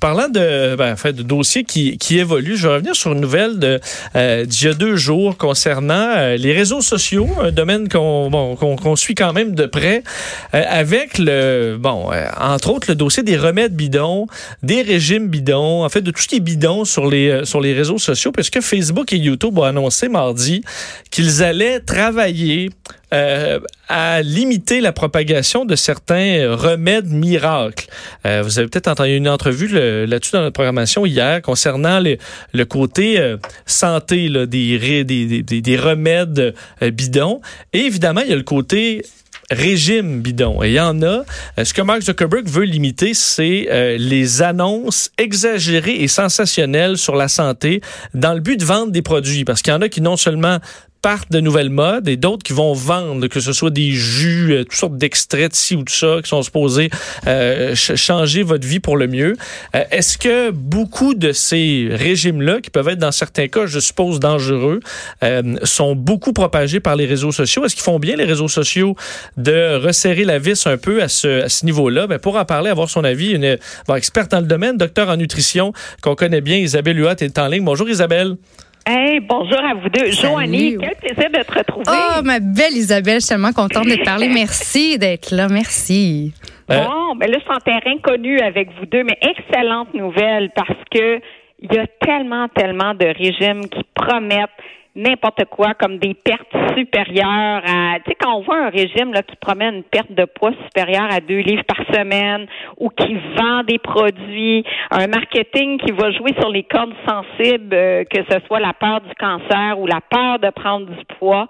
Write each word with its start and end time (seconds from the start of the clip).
Parlant 0.00 0.28
de, 0.28 0.76
ben, 0.76 0.94
fait, 0.96 1.12
de 1.12 1.22
dossiers 1.22 1.64
qui, 1.64 1.98
qui 1.98 2.18
évoluent, 2.18 2.56
je 2.56 2.68
vais 2.68 2.74
revenir 2.74 2.94
sur 2.94 3.12
une 3.12 3.20
nouvelle 3.20 3.58
de, 3.58 3.80
euh, 4.14 4.44
d'il 4.44 4.68
y 4.68 4.70
a 4.70 4.74
deux 4.74 4.96
jours 4.96 5.36
concernant 5.36 6.12
euh, 6.16 6.36
les 6.36 6.52
réseaux 6.52 6.80
sociaux, 6.80 7.28
un 7.40 7.50
domaine 7.50 7.88
qu'on, 7.88 8.30
bon, 8.30 8.54
qu'on, 8.54 8.96
suit 8.96 9.14
quand 9.14 9.32
même 9.32 9.54
de 9.54 9.66
près, 9.66 10.04
euh, 10.54 10.62
avec 10.68 11.18
le, 11.18 11.76
bon, 11.78 12.12
euh, 12.12 12.26
entre 12.40 12.70
autres 12.70 12.86
le 12.88 12.94
dossier 12.94 13.22
des 13.22 13.36
remèdes 13.36 13.74
bidons, 13.74 14.26
des 14.62 14.82
régimes 14.82 15.28
bidons, 15.28 15.84
en 15.84 15.88
fait 15.88 16.02
de 16.02 16.10
tout 16.10 16.22
ce 16.22 16.28
qui 16.28 16.36
est 16.36 16.40
bidon 16.40 16.84
sur 16.84 17.08
les, 17.08 17.44
sur 17.44 17.60
les 17.60 17.74
réseaux 17.74 17.98
sociaux, 17.98 18.30
puisque 18.30 18.60
Facebook 18.60 19.12
et 19.12 19.18
YouTube 19.18 19.58
ont 19.58 19.64
annoncé 19.64 20.08
mardi 20.08 20.62
qu'ils 21.10 21.42
allaient 21.42 21.80
travailler 21.80 22.70
euh, 23.12 23.58
à 23.88 24.20
limiter 24.20 24.80
la 24.80 24.92
propagation 24.92 25.64
de 25.64 25.74
certains 25.74 26.54
remèdes 26.54 27.10
miracles. 27.10 27.86
Euh, 28.26 28.42
vous 28.42 28.58
avez 28.58 28.68
peut-être 28.68 28.88
entendu 28.88 29.16
une 29.16 29.28
entrevue 29.28 29.68
là-dessus 29.68 30.32
dans 30.32 30.42
notre 30.42 30.52
programmation 30.52 31.06
hier 31.06 31.40
concernant 31.42 32.00
le 32.00 32.64
côté 32.64 33.18
euh, 33.18 33.38
santé 33.66 34.28
là, 34.28 34.46
des, 34.46 35.04
des, 35.04 35.42
des, 35.42 35.60
des, 35.62 35.76
remèdes 35.76 36.54
euh, 36.82 36.90
bidons. 36.90 37.40
Et 37.72 37.80
évidemment, 37.80 38.20
il 38.20 38.28
y 38.28 38.32
a 38.32 38.36
le 38.36 38.42
côté 38.42 39.02
régime 39.50 40.20
bidon. 40.20 40.62
Et 40.62 40.68
il 40.68 40.74
y 40.74 40.80
en 40.80 41.02
a. 41.02 41.24
Ce 41.64 41.72
que 41.72 41.80
Mark 41.80 42.02
Zuckerberg 42.02 42.46
veut 42.46 42.64
limiter, 42.64 43.14
c'est 43.14 43.96
les 43.98 44.42
annonces 44.42 45.10
exagérées 45.16 46.02
et 46.02 46.08
sensationnelles 46.08 46.98
sur 46.98 47.16
la 47.16 47.28
santé 47.28 47.80
dans 48.12 48.34
le 48.34 48.40
but 48.40 48.60
de 48.60 48.64
vendre 48.66 48.92
des 48.92 49.00
produits. 49.00 49.46
Parce 49.46 49.62
qu'il 49.62 49.72
y 49.72 49.76
en 49.76 49.80
a 49.80 49.88
qui 49.88 50.02
non 50.02 50.18
seulement 50.18 50.58
partent 51.02 51.30
de 51.30 51.40
nouvelles 51.40 51.70
modes 51.70 52.08
et 52.08 52.16
d'autres 52.16 52.42
qui 52.42 52.52
vont 52.52 52.72
vendre, 52.72 53.26
que 53.28 53.40
ce 53.40 53.52
soit 53.52 53.70
des 53.70 53.90
jus, 53.92 54.52
euh, 54.52 54.64
toutes 54.64 54.74
sortes 54.74 54.96
d'extraits 54.96 55.50
de 55.50 55.56
ci 55.56 55.76
ou 55.76 55.82
de 55.82 55.90
ça, 55.90 56.18
qui 56.22 56.28
sont 56.28 56.42
supposés 56.42 56.90
euh, 57.26 57.74
changer 57.74 58.42
votre 58.42 58.66
vie 58.66 58.80
pour 58.80 58.96
le 58.96 59.06
mieux. 59.06 59.36
Euh, 59.74 59.84
est-ce 59.90 60.18
que 60.18 60.50
beaucoup 60.50 61.14
de 61.14 61.32
ces 61.32 61.88
régimes-là, 61.90 62.60
qui 62.60 62.70
peuvent 62.70 62.88
être 62.88 62.98
dans 62.98 63.12
certains 63.12 63.48
cas, 63.48 63.66
je 63.66 63.78
suppose, 63.78 64.20
dangereux, 64.20 64.80
sont 65.62 65.94
beaucoup 65.94 66.32
propagés 66.32 66.80
par 66.80 66.96
les 66.96 67.06
réseaux 67.06 67.32
sociaux? 67.32 67.64
Est-ce 67.64 67.74
qu'ils 67.74 67.84
font 67.84 67.98
bien, 67.98 68.16
les 68.16 68.24
réseaux 68.24 68.48
sociaux, 68.48 68.96
de 69.36 69.76
resserrer 69.76 70.24
la 70.24 70.38
vis 70.38 70.66
un 70.66 70.76
peu 70.76 71.02
à 71.02 71.08
ce, 71.08 71.42
à 71.42 71.48
ce 71.48 71.64
niveau-là? 71.64 72.06
Ben, 72.06 72.18
pour 72.18 72.36
en 72.36 72.44
parler, 72.44 72.70
avoir 72.70 72.88
son 72.88 73.04
avis, 73.04 73.32
une 73.32 73.56
experte 73.94 74.30
dans 74.30 74.40
le 74.40 74.46
domaine, 74.46 74.76
docteur 74.76 75.08
en 75.08 75.16
nutrition, 75.16 75.72
qu'on 76.02 76.14
connaît 76.14 76.40
bien, 76.40 76.56
Isabelle 76.56 76.98
Huot, 76.98 77.10
est 77.20 77.38
en 77.38 77.48
ligne. 77.48 77.64
Bonjour 77.64 77.88
Isabelle. 77.88 78.36
Hey, 78.90 79.20
bonjour 79.20 79.62
à 79.62 79.74
vous 79.74 79.90
deux. 79.90 80.10
Joanie, 80.12 80.78
quel 80.80 80.96
plaisir 80.96 81.28
de 81.28 81.44
te 81.44 81.58
retrouver. 81.58 81.84
Oh, 81.90 82.22
ma 82.24 82.40
belle 82.40 82.72
Isabelle, 82.72 83.16
je 83.16 83.26
suis 83.26 83.28
tellement 83.28 83.52
contente 83.52 83.84
de 83.84 83.96
te 83.96 84.02
parler. 84.02 84.30
Merci 84.30 84.98
d'être 84.98 85.30
là. 85.30 85.46
Merci. 85.46 86.32
Euh, 86.70 86.84
bon, 86.84 87.14
ben 87.16 87.30
là, 87.30 87.36
je 87.36 87.42
suis 87.42 87.52
en 87.52 87.60
terrain 87.60 87.98
connu 88.02 88.40
avec 88.40 88.70
vous 88.78 88.86
deux, 88.86 89.04
mais 89.04 89.18
excellente 89.20 89.92
nouvelle 89.92 90.48
parce 90.56 90.78
que 90.90 91.20
il 91.60 91.70
y 91.70 91.78
a 91.78 91.86
tellement, 92.00 92.48
tellement 92.48 92.94
de 92.94 93.04
régimes 93.04 93.68
qui 93.68 93.84
promettent 93.94 94.48
n'importe 94.98 95.44
quoi, 95.46 95.74
comme 95.74 95.98
des 95.98 96.14
pertes 96.14 96.52
supérieures 96.76 97.62
à, 97.64 97.98
tu 98.00 98.10
sais, 98.10 98.16
quand 98.20 98.34
on 98.34 98.42
voit 98.42 98.58
un 98.66 98.68
régime 98.68 99.12
là, 99.12 99.22
qui 99.22 99.36
promet 99.36 99.68
une 99.68 99.84
perte 99.84 100.10
de 100.10 100.24
poids 100.24 100.52
supérieure 100.66 101.08
à 101.10 101.20
deux 101.20 101.38
livres 101.38 101.62
par 101.62 101.78
semaine 101.94 102.46
ou 102.76 102.90
qui 102.90 103.16
vend 103.36 103.62
des 103.62 103.78
produits, 103.78 104.64
un 104.90 105.06
marketing 105.06 105.78
qui 105.78 105.92
va 105.92 106.10
jouer 106.10 106.34
sur 106.40 106.50
les 106.50 106.64
cordes 106.64 106.94
sensibles, 107.08 107.74
euh, 107.74 108.04
que 108.04 108.18
ce 108.28 108.38
soit 108.46 108.60
la 108.60 108.72
peur 108.72 109.00
du 109.00 109.14
cancer 109.14 109.78
ou 109.78 109.86
la 109.86 110.00
peur 110.00 110.40
de 110.40 110.50
prendre 110.50 110.86
du 110.86 111.04
poids, 111.18 111.46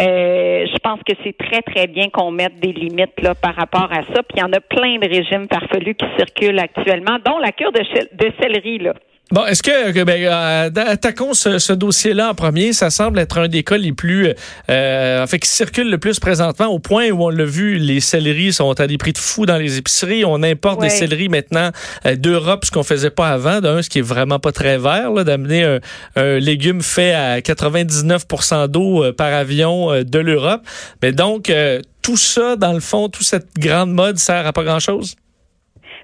euh, 0.00 0.66
je 0.66 0.78
pense 0.78 1.00
que 1.06 1.14
c'est 1.24 1.36
très, 1.36 1.62
très 1.62 1.88
bien 1.88 2.08
qu'on 2.08 2.30
mette 2.30 2.60
des 2.60 2.72
limites 2.72 3.20
là, 3.20 3.34
par 3.34 3.56
rapport 3.56 3.90
à 3.92 4.02
ça. 4.14 4.22
Puis 4.22 4.36
il 4.36 4.40
y 4.40 4.44
en 4.44 4.52
a 4.52 4.60
plein 4.60 4.98
de 4.98 5.08
régimes 5.08 5.46
farfelus 5.52 5.94
qui 5.94 6.06
circulent 6.16 6.60
actuellement, 6.60 7.18
dont 7.24 7.38
la 7.38 7.50
cure 7.50 7.72
de, 7.72 7.80
de 7.80 8.32
céleri, 8.40 8.78
là. 8.78 8.94
Bon, 9.32 9.46
est-ce 9.46 9.62
que, 9.62 10.04
ben, 10.04 10.22
euh, 10.22 10.70
attaquons 10.90 11.32
ce, 11.32 11.72
dossier-là 11.72 12.32
en 12.32 12.34
premier. 12.34 12.74
Ça 12.74 12.90
semble 12.90 13.18
être 13.18 13.38
un 13.38 13.48
des 13.48 13.62
cas 13.62 13.78
les 13.78 13.94
plus, 13.94 14.28
euh, 14.68 15.22
en 15.22 15.26
fait, 15.26 15.38
qui 15.38 15.48
circule 15.48 15.88
le 15.88 15.96
plus 15.96 16.20
présentement, 16.20 16.66
au 16.66 16.78
point 16.78 17.08
où 17.08 17.24
on 17.24 17.30
l'a 17.30 17.46
vu, 17.46 17.78
les 17.78 18.00
céleris 18.00 18.52
sont 18.52 18.78
à 18.78 18.86
des 18.86 18.98
prix 18.98 19.14
de 19.14 19.18
fou 19.18 19.46
dans 19.46 19.56
les 19.56 19.78
épiceries. 19.78 20.26
On 20.26 20.42
importe 20.42 20.82
des 20.82 20.90
céleris 20.90 21.30
maintenant 21.30 21.70
euh, 22.04 22.14
d'Europe, 22.14 22.66
ce 22.66 22.70
qu'on 22.70 22.82
faisait 22.82 23.08
pas 23.08 23.30
avant. 23.30 23.62
D'un, 23.62 23.80
ce 23.80 23.88
qui 23.88 24.00
est 24.00 24.02
vraiment 24.02 24.38
pas 24.38 24.52
très 24.52 24.76
vert, 24.76 25.14
d'amener 25.24 25.64
un, 25.64 25.80
un, 26.16 26.38
légume 26.38 26.82
fait 26.82 27.14
à 27.14 27.40
99% 27.40 28.68
d'eau 28.68 29.02
euh, 29.02 29.12
par 29.14 29.32
avion 29.32 30.02
de 30.02 30.18
l'Europe. 30.18 30.60
Mais 31.02 31.12
donc, 31.12 31.50
tout 32.02 32.18
ça, 32.18 32.56
dans 32.56 32.74
le 32.74 32.80
fond, 32.80 33.08
toute 33.08 33.26
cette 33.26 33.48
grande 33.56 33.94
mode 33.94 34.18
sert 34.18 34.46
à 34.46 34.52
pas 34.52 34.62
grand-chose? 34.62 35.16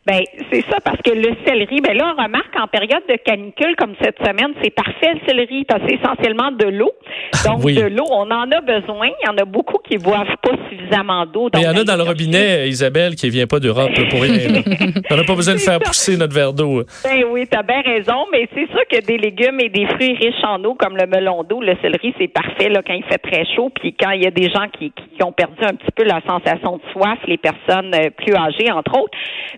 Ben 0.09 0.23
c'est 0.51 0.65
ça 0.71 0.79
parce 0.83 0.97
que 1.03 1.11
le 1.11 1.37
céleri, 1.45 1.83
ben 1.83 1.95
là 1.95 2.15
on 2.17 2.23
remarque 2.23 2.57
en 2.59 2.67
période 2.67 3.03
de 3.11 3.17
canicule 3.17 3.77
comme 3.77 3.95
cette 4.01 4.17
semaine, 4.19 4.55
c'est 4.63 4.71
parfait 4.71 5.13
le 5.13 5.21
céleri 5.29 5.67
parce 5.67 5.83
que 5.83 5.89
c'est 5.91 5.97
essentiellement 5.97 6.51
de 6.51 6.65
l'eau. 6.65 6.93
Donc 7.45 7.63
de 7.63 7.95
l'eau, 7.95 8.07
on 8.11 8.31
en 8.31 8.51
a 8.51 8.61
besoin. 8.63 9.09
Il 9.23 9.27
y 9.27 9.29
en 9.29 9.37
a 9.37 9.45
beaucoup 9.45 9.77
qui 9.87 9.99
boivent 9.99 10.37
pas 10.43 10.57
suffisamment 10.71 11.27
d'eau. 11.27 11.51
Il 11.53 11.61
y 11.61 11.69
en 11.69 11.77
a 11.77 11.85
dans 11.85 11.97
le 11.97 12.05
robinet, 12.05 12.69
Isabelle, 12.69 13.17
qui 13.17 13.29
vient 13.29 13.47
pas 13.47 13.61
d'Europe 13.61 13.93
pour 14.09 14.23
rien. 14.23 14.63
on 15.11 15.17
n'a 15.17 15.25
pas 15.25 15.35
besoin 15.35 15.55
de 15.55 15.61
faire 15.61 15.79
pousser 15.79 16.17
notre 16.17 16.35
verre 16.35 16.55
d'eau. 16.55 16.85
Ben 17.05 17.25
oui, 17.31 17.47
tu 17.47 17.59
as 17.59 17.63
bien 17.63 17.83
raison, 17.83 18.25
mais 18.33 18.49
c'est 18.55 18.67
sûr 18.71 18.81
que 18.91 19.05
des 19.05 19.19
légumes 19.19 19.61
et 19.61 19.69
des 19.69 19.87
fruits 19.89 20.15
riches 20.15 20.43
en 20.43 20.65
eau 20.65 20.75
comme 20.75 20.97
le 20.97 21.07
melon 21.07 21.45
d'eau, 21.45 21.61
le 21.61 21.77
céleri, 21.83 22.15
c'est 22.19 22.29
parfait 22.29 22.71
là 22.71 22.81
quand 22.87 22.95
il 22.95 23.05
fait 23.05 23.19
très 23.19 23.45
chaud, 23.55 23.71
puis 23.79 23.95
quand 23.99 24.13
il 24.13 24.23
y 24.23 24.27
a 24.27 24.31
des 24.31 24.49
gens 24.49 24.69
qui, 24.79 24.91
qui 24.91 25.23
ont 25.23 25.33
perdu 25.33 25.59
un 25.61 25.75
petit 25.75 25.93
peu 25.95 26.05
la 26.05 26.23
sensation 26.27 26.79
de 26.79 26.83
soif, 26.93 27.19
les 27.27 27.37
personnes 27.37 27.95
euh, 27.95 28.09
plus 28.17 28.35
âgées 28.35 28.71
entre 28.73 28.99
autres. 28.99 29.17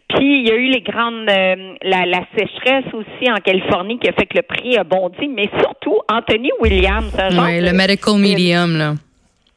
Puis 0.09 0.40
il 0.41 0.49
y 0.49 0.51
a 0.51 0.57
eu 0.57 0.69
les 0.69 0.81
grandes, 0.81 1.29
euh, 1.29 1.75
la, 1.83 2.07
la, 2.07 2.21
sécheresse 2.37 2.87
aussi 2.93 3.31
en 3.31 3.37
Californie 3.37 3.99
qui 3.99 4.09
a 4.09 4.13
fait 4.13 4.27
que 4.27 4.37
le 4.37 4.43
prix 4.43 4.77
a 4.77 4.85
bondi, 4.85 5.29
mais 5.29 5.49
surtout 5.61 5.99
Anthony 6.09 6.51
Williams. 6.61 7.13
Oui, 7.31 7.61
le 7.61 7.73
medical 7.73 8.17
medium, 8.17 8.77
là. 8.77 8.95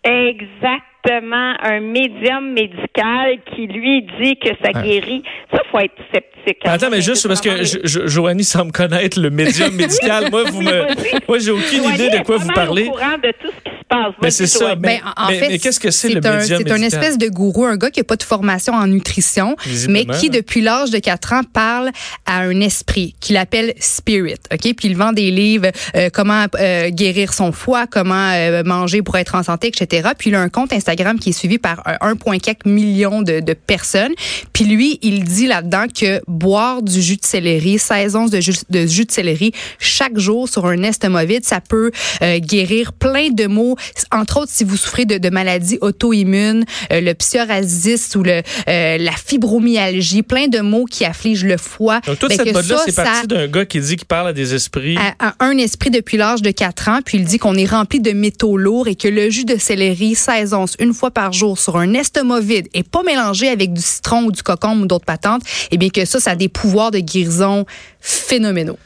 Exactement, 0.04 1.54
un 1.62 1.80
médium 1.80 2.52
médical 2.52 3.38
qui 3.56 3.68
lui 3.68 4.06
dit 4.22 4.36
que 4.36 4.50
ça 4.62 4.74
guérit. 4.82 5.24
Ça, 5.52 5.62
faut 5.72 5.80
être 5.80 5.96
sceptique. 6.14 6.58
Hein. 6.66 6.72
Attends, 6.74 6.90
mais 6.92 7.02
juste 7.02 7.26
parce 7.26 7.40
que 7.40 7.64
je, 7.64 8.08
Joanie 8.08 8.44
semble 8.44 8.74
connaître 8.74 9.20
le 9.20 9.30
médium 9.30 9.74
médical. 9.76 10.30
Moi, 10.30 10.44
vous 10.52 10.62
me, 10.62 10.88
moi, 11.28 11.40
j'ai 11.40 11.52
aucune 11.52 11.86
idée 11.94 12.10
de 12.10 12.24
quoi 12.24 12.38
vous 12.38 12.52
parlez. 12.54 12.88
Au 12.88 12.92
courant 12.92 13.18
de 13.18 13.32
tout 13.42 13.48
ce 13.48 13.64
qui 13.64 13.73
mais 14.22 14.32
c'est 14.32 14.48
ça. 14.48 14.76
Mais, 14.80 15.02
en 15.18 15.28
fait, 15.30 15.60
qu'est-ce 15.60 15.80
que 15.80 15.92
c'est 15.92 16.10
le 16.10 16.22
médium 16.22 16.62
C'est 16.66 16.72
un 16.72 16.82
espèce 16.82 17.18
de 17.18 17.28
gourou, 17.28 17.66
un 17.66 17.78
gars 17.78 17.90
qui 17.90 18.00
n'a 18.00 18.04
pas 18.04 18.16
de 18.16 18.24
formation 18.24 18.74
en 18.74 18.88
nutrition, 18.88 19.56
mais 19.90 20.06
qui, 20.06 20.30
depuis 20.30 20.62
l'âge 20.62 20.90
de 20.92 21.00
4 21.00 21.34
ans, 21.34 21.42
parle 21.52 21.92
à 22.26 22.40
un 22.40 22.60
esprit 22.62 23.16
qu'il 23.20 23.38
appelle 23.38 23.74
Spirit. 23.80 24.40
OK? 24.52 24.74
Puis 24.76 24.88
il 24.88 24.96
vend 24.96 25.14
des 25.14 25.32
livres, 25.32 25.68
euh, 25.96 26.10
comment 26.12 26.46
euh, 26.56 26.90
guérir 26.90 27.34
son 27.34 27.52
foie, 27.52 27.88
comment 27.88 28.32
euh, 28.32 28.64
manger 28.64 29.02
pour 29.02 29.18
être 29.18 29.36
en 29.36 29.44
santé, 29.44 29.68
etc. 29.68 30.10
Puis 30.18 30.30
il 30.30 30.36
a 30.36 30.42
un 30.42 30.50
compte 30.50 30.74
Instagram 30.74 31.20
qui 31.20 31.30
est 31.30 31.34
suivi 31.34 31.58
par 31.58 31.84
1,4 32.02 32.70
million 32.70 33.22
de, 33.22 33.40
de, 33.40 33.54
personnes. 33.54 34.14
Puis 34.52 34.66
lui, 34.66 35.00
il 35.02 35.24
dit 35.24 35.48
là-dedans 35.48 35.86
que 35.88 36.22
boire 36.28 36.82
du 36.82 37.02
jus 37.02 37.18
de 37.18 37.26
céleri, 37.26 37.78
16 37.78 38.16
onces 38.16 38.32
de 38.32 38.42
jus 38.42 38.54
de, 38.70 38.86
jus 38.86 39.06
de 39.06 39.12
céleri 39.12 39.52
chaque 39.80 40.18
jour 40.18 40.50
sur 40.50 40.66
un 40.66 40.84
estomac 40.84 41.26
vide, 41.26 41.46
ça 41.46 41.62
peut 41.62 41.92
guérir 42.22 42.94
plein 42.94 43.30
de 43.30 43.48
maux 43.48 43.76
entre 44.12 44.38
autres, 44.38 44.52
si 44.52 44.64
vous 44.64 44.78
souffrez 44.78 45.06
de, 45.06 45.30
maladies 45.30 45.78
auto-immunes, 45.82 46.66
euh, 46.92 47.02
le 47.02 47.14
psoriasis 47.14 48.16
ou 48.16 48.24
le, 48.24 48.42
euh, 48.68 48.98
la 48.98 49.12
fibromyalgie, 49.12 50.24
plein 50.24 50.48
de 50.48 50.60
maux 50.60 50.86
qui 50.86 51.06
affligent 51.06 51.46
le 51.46 51.58
foie. 51.58 52.00
Donc, 52.06 52.20
toute 52.20 52.30
ben, 52.30 52.38
cette 52.38 52.54
mode-là, 52.54 52.78
c'est 52.86 52.96
parti 52.96 53.28
d'un 53.28 53.48
gars 53.48 53.66
qui 53.66 53.80
dit 53.80 53.96
qu'il 53.96 54.08
parle 54.08 54.28
à 54.28 54.34
des 54.34 54.54
esprits. 54.54 54.98
À, 55.20 55.34
un 55.40 55.58
esprit 55.58 55.90
depuis 55.90 56.18
l'âge 56.18 56.42
de 56.42 56.52
4 56.52 56.90
ans, 56.90 57.00
puis 57.04 57.18
il 57.18 57.26
dit 57.26 57.40
qu'on 57.40 57.56
est 57.56 57.66
rempli 57.66 58.00
de 58.00 58.12
métaux 58.12 58.58
lourds 58.58 58.88
et 58.88 58.96
que 58.96 59.08
le 59.08 59.30
jus 59.30 59.46
de 59.46 59.58
céleri, 59.58 60.16
16 60.16 60.54
onces, 60.54 60.76
une 60.80 60.94
fois 60.94 61.12
par 61.12 61.34
jour 61.34 61.58
sur 61.58 61.78
un 61.78 61.94
estomac 61.94 62.42
vide 62.42 62.68
et 62.74 62.84
pas 62.84 63.04
mélangé 63.04 63.50
avec 63.50 63.74
du 63.74 63.82
citron 63.82 64.26
ou 64.26 64.32
du 64.32 64.44
cocon 64.44 64.80
ou 64.82 64.86
d'autres 64.86 65.06
patentes, 65.06 65.44
et 65.44 65.76
eh 65.76 65.78
bien 65.78 65.90
que 65.90 66.06
ça, 66.06 66.20
ça 66.20 66.32
a 66.32 66.36
des 66.36 66.50
pouvoirs 66.50 66.92
de 66.92 67.00
guérison 67.00 67.66
phénoménaux. 68.00 68.78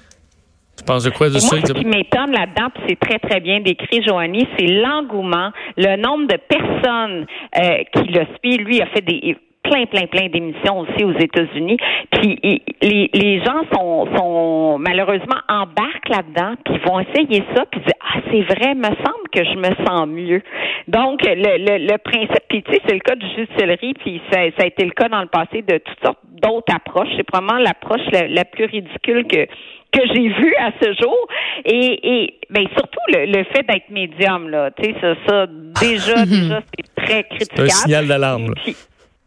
Tu 0.87 0.93
penses 0.93 1.03
de 1.03 1.09
quoi 1.09 1.27
de 1.27 1.33
ça? 1.33 1.57
ce 1.57 1.73
qui 1.73 1.85
m'étonne 1.85 2.31
là-dedans, 2.31 2.69
puis 2.73 2.83
c'est 2.87 2.99
très, 2.99 3.19
très 3.19 3.41
bien 3.41 3.59
décrit, 3.59 4.01
Joanie, 4.07 4.47
c'est 4.57 4.67
l'engouement, 4.67 5.51
le 5.75 5.97
nombre 5.97 6.27
de 6.27 6.37
personnes 6.37 7.25
euh, 7.57 7.83
qui 7.91 8.07
le 8.09 8.25
suivent. 8.39 8.65
Lui 8.65 8.81
a 8.81 8.85
fait 8.85 9.01
des 9.01 9.35
plein, 9.63 9.85
plein, 9.85 10.07
plein 10.07 10.29
d'émissions 10.29 10.79
aussi 10.79 11.03
aux 11.03 11.17
États-Unis. 11.17 11.77
Puis 12.11 12.39
les, 12.81 13.09
les 13.13 13.43
gens 13.43 13.63
sont, 13.73 14.07
sont 14.15 14.77
malheureusement 14.79 15.39
embarquent 15.49 16.09
là-dedans, 16.09 16.55
puis 16.63 16.77
vont 16.85 17.01
essayer 17.01 17.43
ça, 17.53 17.65
puis 17.69 17.81
disent 17.81 17.93
ah 17.99 18.19
c'est 18.31 18.43
vrai, 18.43 18.73
me 18.75 18.85
semble 18.85 19.27
que 19.31 19.43
je 19.43 19.57
me 19.57 19.85
sens 19.85 20.07
mieux. 20.07 20.41
Donc 20.87 21.21
le, 21.23 21.35
le, 21.35 21.85
le 21.85 21.97
principe, 21.97 22.43
puis 22.47 22.63
tu 22.63 22.71
sais 22.71 22.81
c'est 22.87 22.93
le 22.93 23.01
cas 23.01 23.15
du 23.15 23.27
jus 23.35 23.45
de 23.45 23.59
céleri, 23.59 23.93
puis 23.95 24.21
ça, 24.31 24.39
ça 24.57 24.63
a 24.63 24.67
été 24.67 24.85
le 24.85 24.91
cas 24.91 25.09
dans 25.09 25.21
le 25.21 25.27
passé 25.27 25.61
de 25.61 25.79
toutes 25.79 25.99
sortes 26.01 26.19
d'autres 26.41 26.73
approches. 26.73 27.09
C'est 27.17 27.23
probablement 27.23 27.59
l'approche 27.59 28.01
la, 28.11 28.45
plus 28.45 28.65
ridicule 28.65 29.25
que 29.27 29.47
que 29.91 30.01
j'ai 30.13 30.27
vue 30.29 30.55
à 30.59 30.71
ce 30.81 30.93
jour. 31.01 31.27
Et, 31.65 32.23
et 32.23 32.39
ben 32.49 32.65
surtout 32.75 32.99
le, 33.09 33.25
le 33.25 33.43
fait 33.45 33.63
d'être 33.63 33.89
médium, 33.89 34.49
là. 34.49 34.71
Tu 34.71 34.83
sais, 34.83 34.95
ça, 35.01 35.15
ça 35.27 35.47
déjà, 35.47 36.25
déjà, 36.25 36.61
c'est 36.75 37.03
très 37.03 37.23
critiquable. 37.23 37.69
C'est 37.69 37.75
un 37.75 37.83
signal 37.83 38.07
d'alarme. 38.07 38.53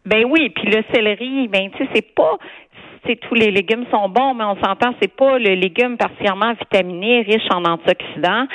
Ben 0.05 0.25
oui, 0.27 0.49
puis 0.49 0.65
le 0.65 0.83
céleri, 0.93 1.47
ben 1.47 1.69
tu 1.71 1.83
sais, 1.83 1.89
c'est 1.93 2.15
pas 2.15 2.37
c'est 3.05 3.15
tous 3.15 3.33
les 3.33 3.49
légumes 3.51 3.85
sont 3.91 4.09
bons, 4.09 4.33
mais 4.35 4.43
on 4.43 4.55
s'entend, 4.61 4.93
c'est 5.01 5.13
pas 5.13 5.39
le 5.39 5.55
légume 5.55 5.97
particulièrement 5.97 6.53
vitaminé, 6.53 7.21
riche 7.21 7.47
en 7.51 7.65
antioxydants. 7.65 8.45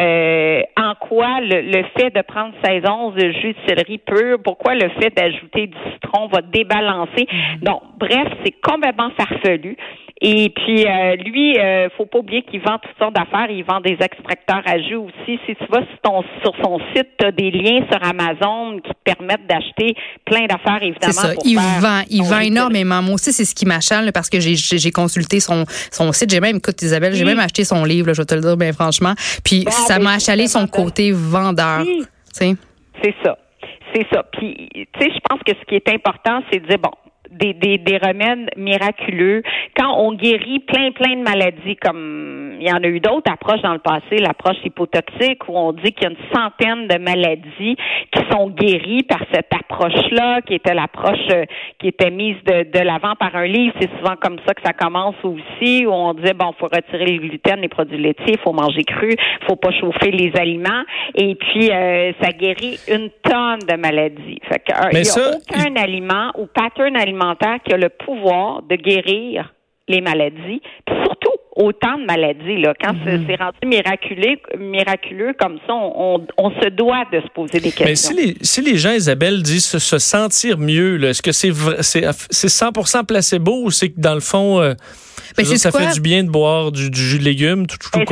Euh, 0.00 0.62
en 0.76 0.94
quoi 0.94 1.40
le, 1.40 1.62
le, 1.62 1.84
fait 1.96 2.10
de 2.10 2.22
prendre 2.22 2.54
16 2.64 2.84
onces 2.88 3.14
de 3.14 3.32
jus 3.32 3.54
de 3.54 3.58
céleri 3.66 3.98
pur, 3.98 4.38
pourquoi 4.44 4.74
le 4.74 4.88
fait 5.00 5.10
d'ajouter 5.10 5.66
du 5.66 5.76
citron 5.92 6.28
va 6.28 6.40
débalancer? 6.40 7.24
Mm-hmm. 7.24 7.62
Donc, 7.62 7.82
bref, 7.98 8.28
c'est 8.44 8.54
complètement 8.60 9.10
farfelu. 9.18 9.76
Et 10.22 10.48
puis 10.48 10.86
euh, 10.86 11.16
lui, 11.16 11.58
euh, 11.58 11.88
faut 11.96 12.06
pas 12.06 12.18
oublier 12.18 12.42
qu'il 12.42 12.60
vend 12.60 12.78
toutes 12.78 12.96
sortes 12.98 13.14
d'affaires. 13.14 13.50
Il 13.50 13.64
vend 13.64 13.80
des 13.80 13.98
extracteurs 14.00 14.62
à 14.64 14.78
jus 14.80 14.96
aussi. 14.96 15.38
Si 15.46 15.54
tu 15.54 15.66
vas 15.70 15.80
sur, 15.80 15.98
ton, 16.02 16.22
sur 16.42 16.54
son 16.64 16.78
site, 16.94 17.08
tu 17.18 17.26
as 17.26 17.32
des 17.32 17.50
liens 17.50 17.84
sur 17.90 18.02
Amazon 18.02 18.80
qui 18.80 18.90
te 18.90 19.14
permettent 19.14 19.46
d'acheter 19.46 19.94
plein 20.24 20.46
d'affaires, 20.46 20.82
évidemment. 20.82 21.12
C'est 21.12 21.34
ça. 21.34 21.34
il 21.44 21.56
vend, 21.56 22.02
il 22.08 22.22
vend 22.22 22.40
énormément. 22.40 23.02
Moi 23.02 23.14
aussi, 23.14 23.32
c'est 23.32 23.44
ce 23.44 23.54
qui 23.54 23.66
m'achale 23.66 24.10
parce 24.12 24.30
que 24.30 24.40
j'ai 24.40 24.90
consulté 24.90 25.38
son, 25.40 25.64
son 25.90 26.10
site. 26.12 26.30
J'ai 26.30 26.40
même, 26.40 26.56
écoute 26.56 26.80
Isabelle, 26.80 27.12
j'ai 27.12 27.24
même 27.24 27.40
acheté 27.40 27.64
son 27.64 27.84
livre, 27.84 28.14
je 28.14 28.22
vais 28.22 28.26
te 28.26 28.34
le 28.34 28.40
dire 28.40 28.56
bien 28.56 28.72
franchement. 28.72 29.12
Puis 29.44 29.64
ça 29.68 29.98
m'a 29.98 30.14
achalé 30.14 30.46
son 30.46 30.66
côté 30.66 31.12
vendeur. 31.12 31.84
C'est 32.32 32.56
ça. 33.22 33.36
C'est 33.94 34.06
ça. 34.12 34.24
Puis, 34.32 34.68
tu 34.72 35.00
sais, 35.00 35.10
je 35.14 35.20
pense 35.28 35.40
que 35.46 35.52
ce 35.52 35.64
qui 35.66 35.74
est 35.74 35.88
important, 35.88 36.42
c'est 36.50 36.60
de 36.60 36.66
dire, 36.66 36.78
bon, 36.78 36.90
des, 37.30 37.54
des, 37.54 37.78
des, 37.78 37.98
remèdes 37.98 38.50
miraculeux. 38.56 39.42
Quand 39.76 39.94
on 39.98 40.12
guérit 40.12 40.60
plein, 40.60 40.92
plein 40.92 41.16
de 41.16 41.22
maladies, 41.22 41.76
comme 41.76 42.56
il 42.60 42.66
y 42.66 42.72
en 42.72 42.82
a 42.82 42.86
eu 42.86 43.00
d'autres 43.00 43.30
approches 43.30 43.62
dans 43.62 43.72
le 43.72 43.78
passé, 43.78 44.18
l'approche 44.18 44.56
hypotoxique, 44.64 45.48
où 45.48 45.56
on 45.56 45.72
dit 45.72 45.92
qu'il 45.92 46.04
y 46.04 46.06
a 46.06 46.10
une 46.10 46.34
centaine 46.34 46.88
de 46.88 46.98
maladies 46.98 47.76
qui 48.12 48.22
sont 48.30 48.48
guéries 48.50 49.02
par 49.02 49.20
cette 49.32 49.52
approche-là, 49.52 50.42
qui 50.42 50.54
était 50.54 50.74
l'approche 50.74 51.18
euh, 51.32 51.44
qui 51.78 51.88
était 51.88 52.10
mise 52.10 52.36
de, 52.44 52.64
de 52.70 52.84
l'avant 52.84 53.14
par 53.18 53.34
un 53.36 53.46
livre. 53.46 53.74
C'est 53.80 53.90
souvent 53.98 54.16
comme 54.20 54.38
ça 54.46 54.54
que 54.54 54.62
ça 54.64 54.72
commence 54.72 55.16
aussi, 55.22 55.86
où 55.86 55.90
on 55.90 56.14
disait, 56.14 56.34
bon, 56.34 56.52
faut 56.58 56.68
retirer 56.72 57.12
le 57.12 57.18
gluten, 57.18 57.60
les 57.60 57.68
produits 57.68 57.98
laitiers, 57.98 58.34
il 58.34 58.38
faut 58.38 58.52
manger 58.52 58.84
cru, 58.84 59.14
faut 59.46 59.56
pas 59.56 59.72
chauffer 59.72 60.10
les 60.10 60.32
aliments. 60.36 60.84
Et 61.14 61.34
puis, 61.34 61.70
euh, 61.70 62.12
ça 62.22 62.30
guérit 62.32 62.78
une 62.88 63.10
tonne 63.22 63.60
de 63.68 63.76
maladies. 63.76 64.40
Fait 64.48 64.60
que, 64.60 64.72
euh, 64.72 64.90
il 64.92 65.02
n'y 65.02 65.08
a 65.08 65.36
aucun 65.36 65.76
aliment 65.76 66.32
ou 66.36 66.46
pattern 66.46 66.96
alimentaire 66.96 67.15
qui 67.64 67.72
a 67.72 67.76
le 67.76 67.88
pouvoir 67.88 68.62
de 68.62 68.76
guérir 68.76 69.52
les 69.88 70.00
maladies, 70.00 70.60
surtout 70.88 71.35
autant 71.56 71.98
de 71.98 72.04
maladies. 72.04 72.58
Là. 72.58 72.74
Quand 72.80 72.92
mhm. 72.92 73.24
c'est 73.26 73.36
rendu 73.36 73.58
miraculeux, 73.64 74.36
miraculeux 74.58 75.34
comme 75.38 75.58
ça, 75.66 75.74
on, 75.74 76.20
se 76.62 76.68
doit 76.68 77.04
de 77.12 77.20
se 77.20 77.28
poser 77.28 77.60
des 77.60 77.72
questions. 77.72 77.86
Mais 77.86 77.96
si 77.96 78.14
les, 78.14 78.34
si 78.42 78.62
les 78.62 78.76
gens, 78.76 78.92
Isabelle, 78.92 79.42
disent 79.42 79.66
se, 79.66 79.98
sentir 79.98 80.58
mieux, 80.58 81.02
est-ce 81.02 81.22
que 81.22 81.32
c'est 81.32 81.52
c'est 81.80 82.48
100% 82.48 83.06
placebo 83.06 83.62
ou 83.64 83.70
c'est 83.70 83.90
que 83.90 84.00
dans 84.00 84.14
le 84.14 84.20
fond, 84.20 84.60
euh, 84.60 84.74
ben, 85.36 85.44
ça 85.44 85.70
fait 85.70 85.94
du 85.94 86.00
bien 86.00 86.24
de 86.24 86.30
boire 86.30 86.70
du, 86.70 86.90
jus 86.92 87.18
de 87.18 87.24
légumes 87.24 87.66
tout, 87.66 87.76
tout, 87.78 87.90
ben, 87.98 88.04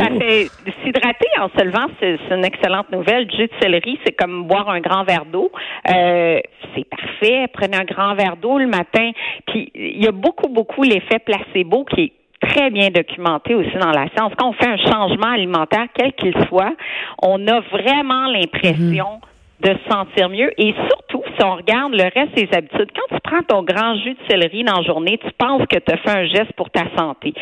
S'hydrater 0.83 1.29
en 1.41 1.49
se 1.49 1.65
levant, 1.65 1.87
c'est 2.01 2.19
une 2.31 2.45
excellente 2.45 2.91
nouvelle. 2.93 3.27
Du 3.27 3.37
jus 3.37 3.47
de 3.47 3.53
céleri, 3.61 3.99
c'est 4.05 4.13
comme 4.13 4.47
boire 4.47 4.69
un 4.69 4.81
grand 4.81 5.05
verre 5.05 5.27
d'eau. 5.27 5.51
Euh, 5.91 6.41
c'est 6.75 6.89
parfait. 6.89 7.47
Prenez 7.53 7.77
un 7.77 7.85
grand 7.85 8.15
verre 8.15 8.37
d'eau 8.37 8.59
le 8.59 8.67
matin. 8.67 9.11
Puis 9.47 9.71
il 9.75 10.03
y 10.03 10.07
a 10.07 10.13
beaucoup, 10.13 10.49
beaucoup 10.49 10.83
l'effet 10.83 11.19
placebo 11.19 11.85
qui 11.85 12.01
est 12.01 12.13
très 12.47 12.71
bien 12.71 12.91
documenté 12.91 13.55
aussi 13.55 13.77
dans 13.81 13.91
la 13.91 14.09
science. 14.15 14.33
Quand 14.39 14.49
on 14.49 14.53
fait 14.53 14.69
un 14.69 14.77
changement 14.77 15.33
alimentaire, 15.33 15.87
quel 15.95 16.13
qu'il 16.13 16.35
soit, 16.49 16.75
on 17.23 17.47
a 17.49 17.61
vraiment 17.61 18.27
l'impression 18.27 19.21
de 19.61 19.71
se 19.71 19.91
sentir 19.91 20.29
mieux. 20.29 20.51
Et 20.59 20.75
surtout, 20.89 21.23
si 21.37 21.45
on 21.45 21.57
regarde 21.57 21.95
le 21.95 22.03
reste 22.03 22.35
des 22.35 22.49
habitudes, 22.53 22.91
quand 22.95 23.15
tu 23.15 23.21
prends 23.23 23.43
ton 23.43 23.63
grand 23.63 23.97
jus 23.97 24.15
de 24.15 24.19
céleri 24.29 24.63
dans 24.63 24.77
la 24.77 24.83
journée, 24.83 25.19
tu 25.19 25.31
penses 25.39 25.63
que 25.69 25.79
tu 25.79 25.93
as 25.93 25.97
fait 25.97 26.11
un 26.11 26.27
geste 26.27 26.53
pour 26.57 26.71
ta 26.71 26.85
santé. 26.97 27.33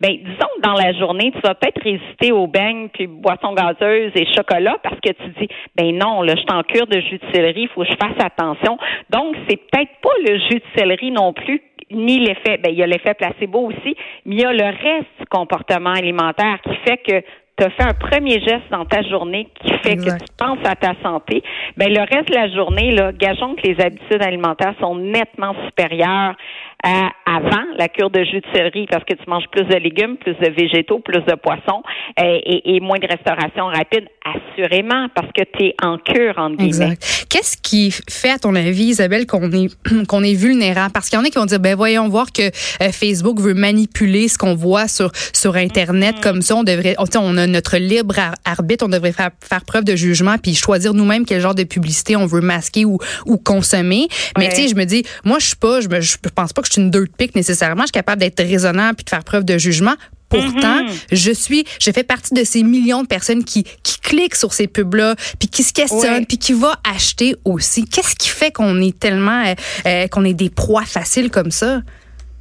Ben, 0.00 0.10
disons 0.10 0.48
que 0.56 0.62
dans 0.62 0.74
la 0.74 0.92
journée, 0.92 1.32
tu 1.32 1.40
vas 1.40 1.54
peut-être 1.54 1.80
résister 1.82 2.32
aux 2.32 2.46
beignes, 2.46 2.88
puis 2.92 3.06
boissons 3.06 3.54
gazeuses 3.54 4.12
et 4.14 4.26
chocolat 4.34 4.76
parce 4.82 5.00
que 5.00 5.10
tu 5.10 5.28
dis, 5.40 5.48
ben 5.76 5.96
non, 5.96 6.22
là, 6.22 6.34
je 6.36 6.40
suis 6.40 6.52
en 6.52 6.62
cure 6.62 6.86
de 6.86 7.00
jus 7.00 7.18
de 7.18 7.32
céleri, 7.32 7.62
il 7.62 7.68
faut 7.68 7.82
que 7.82 7.88
je 7.88 7.96
fasse 7.96 8.24
attention. 8.24 8.76
Donc, 9.10 9.36
c'est 9.48 9.56
peut-être 9.56 9.92
pas 10.02 10.10
le 10.26 10.38
jus 10.38 10.58
de 10.58 10.64
céleri 10.76 11.10
non 11.10 11.32
plus 11.32 11.62
ni 11.90 12.18
l'effet, 12.20 12.58
ben, 12.58 12.70
il 12.70 12.78
y 12.78 12.82
a 12.82 12.86
l'effet 12.86 13.14
placebo 13.14 13.68
aussi, 13.68 13.96
mais 14.24 14.36
il 14.36 14.40
y 14.40 14.44
a 14.44 14.52
le 14.52 14.64
reste 14.64 15.08
du 15.18 15.26
comportement 15.28 15.92
alimentaire 15.92 16.60
qui 16.62 16.74
fait 16.84 16.98
que 16.98 17.20
tu 17.56 17.64
as 17.66 17.70
fait 17.70 17.82
un 17.82 17.94
premier 17.94 18.40
geste 18.40 18.70
dans 18.70 18.86
ta 18.86 19.02
journée 19.02 19.48
qui 19.62 19.70
fait 19.82 19.96
que 19.96 20.18
tu 20.18 20.32
penses 20.38 20.58
à 20.64 20.74
ta 20.76 20.94
santé, 21.02 21.42
ben 21.76 21.92
le 21.92 22.00
reste 22.00 22.28
de 22.28 22.34
la 22.34 22.48
journée, 22.48 22.90
là, 22.92 23.12
gageons 23.12 23.54
que 23.54 23.66
les 23.66 23.80
habitudes 23.80 24.22
alimentaires 24.22 24.74
sont 24.80 24.94
nettement 24.94 25.54
supérieures 25.66 26.36
avant 26.82 27.64
la 27.78 27.88
cure 27.88 28.10
de 28.10 28.24
jus 28.24 28.40
de 28.40 28.46
céleri 28.54 28.86
parce 28.90 29.04
que 29.04 29.14
tu 29.14 29.28
manges 29.28 29.48
plus 29.50 29.64
de 29.64 29.76
légumes, 29.76 30.16
plus 30.16 30.34
de 30.34 30.50
végétaux, 30.50 30.98
plus 30.98 31.22
de 31.22 31.34
poissons 31.34 31.82
euh, 32.20 32.38
et, 32.44 32.80
moins 32.80 32.98
de 32.98 33.06
restauration 33.06 33.66
rapide, 33.66 34.06
assurément, 34.24 35.08
parce 35.14 35.28
que 35.28 35.42
tu 35.56 35.66
es 35.66 35.74
en 35.82 35.98
cure, 35.98 36.34
en 36.38 36.50
guillemets. 36.50 36.96
Qu'est-ce 37.28 37.56
qui 37.56 37.92
fait, 38.08 38.30
à 38.30 38.38
ton 38.38 38.54
avis, 38.54 38.84
Isabelle, 38.84 39.26
qu'on 39.26 39.50
est, 39.52 39.68
qu'on 40.08 40.22
est 40.22 40.34
vulnérable? 40.34 40.92
Parce 40.92 41.08
qu'il 41.08 41.18
y 41.18 41.22
en 41.22 41.24
a 41.24 41.28
qui 41.28 41.38
vont 41.38 41.46
dire, 41.46 41.60
ben 41.60 41.76
voyons 41.76 42.08
voir 42.08 42.32
que 42.32 42.42
euh, 42.42 42.90
Facebook 42.90 43.40
veut 43.40 43.54
manipuler 43.54 44.28
ce 44.28 44.38
qu'on 44.38 44.54
voit 44.54 44.88
sur, 44.88 45.10
sur 45.32 45.56
Internet. 45.56 46.16
Mm-hmm. 46.16 46.22
Comme 46.22 46.42
ça, 46.42 46.56
on 46.56 46.64
devrait, 46.64 46.96
on, 46.98 47.36
a 47.36 47.46
notre 47.46 47.76
libre 47.76 48.14
arbitre, 48.44 48.84
on 48.86 48.88
devrait 48.88 49.12
faire, 49.12 49.30
faire 49.40 49.64
preuve 49.64 49.84
de 49.84 49.96
jugement 49.96 50.36
puis 50.38 50.54
choisir 50.54 50.94
nous-mêmes 50.94 51.24
quel 51.24 51.40
genre 51.40 51.54
de 51.54 51.64
publicité 51.64 52.16
on 52.16 52.26
veut 52.26 52.40
masquer 52.40 52.84
ou, 52.84 52.98
ou 53.26 53.36
consommer. 53.36 54.08
Mais 54.38 54.48
tu 54.48 54.56
sais, 54.56 54.68
je 54.68 54.74
me 54.74 54.84
dis, 54.84 55.04
moi, 55.24 55.38
je 55.38 55.46
suis 55.48 55.56
pas, 55.56 55.80
je, 55.80 55.88
me, 55.88 56.00
je 56.00 56.16
pense 56.34 56.52
pas 56.52 56.62
que 56.62 56.69
je 56.70 56.74
suis 56.74 56.82
une 56.82 56.90
dirt 56.90 57.08
pic 57.18 57.34
nécessairement. 57.34 57.82
Je 57.82 57.86
suis 57.86 57.92
capable 57.92 58.20
d'être 58.20 58.42
raisonnable 58.42 58.96
puis 58.96 59.04
de 59.04 59.10
faire 59.10 59.24
preuve 59.24 59.44
de 59.44 59.58
jugement. 59.58 59.94
Pourtant, 60.28 60.84
mm-hmm. 60.84 61.06
je 61.10 61.32
suis, 61.32 61.64
je 61.80 61.90
fais 61.90 62.04
partie 62.04 62.34
de 62.34 62.44
ces 62.44 62.62
millions 62.62 63.02
de 63.02 63.08
personnes 63.08 63.42
qui, 63.42 63.64
qui 63.64 63.98
cliquent 64.00 64.36
sur 64.36 64.52
ces 64.52 64.68
pubs-là, 64.68 65.16
puis 65.40 65.48
qui 65.48 65.64
se 65.64 65.72
questionnent, 65.72 66.24
puis 66.24 66.38
qui 66.38 66.52
vont 66.52 66.68
acheter 66.88 67.34
aussi. 67.44 67.84
Qu'est-ce 67.84 68.14
qui 68.14 68.28
fait 68.28 68.52
qu'on 68.52 68.80
est 68.80 68.96
tellement, 68.96 69.42
euh, 69.44 69.54
euh, 69.86 70.06
qu'on 70.06 70.24
est 70.24 70.34
des 70.34 70.48
proies 70.48 70.84
faciles 70.84 71.30
comme 71.30 71.50
ça? 71.50 71.80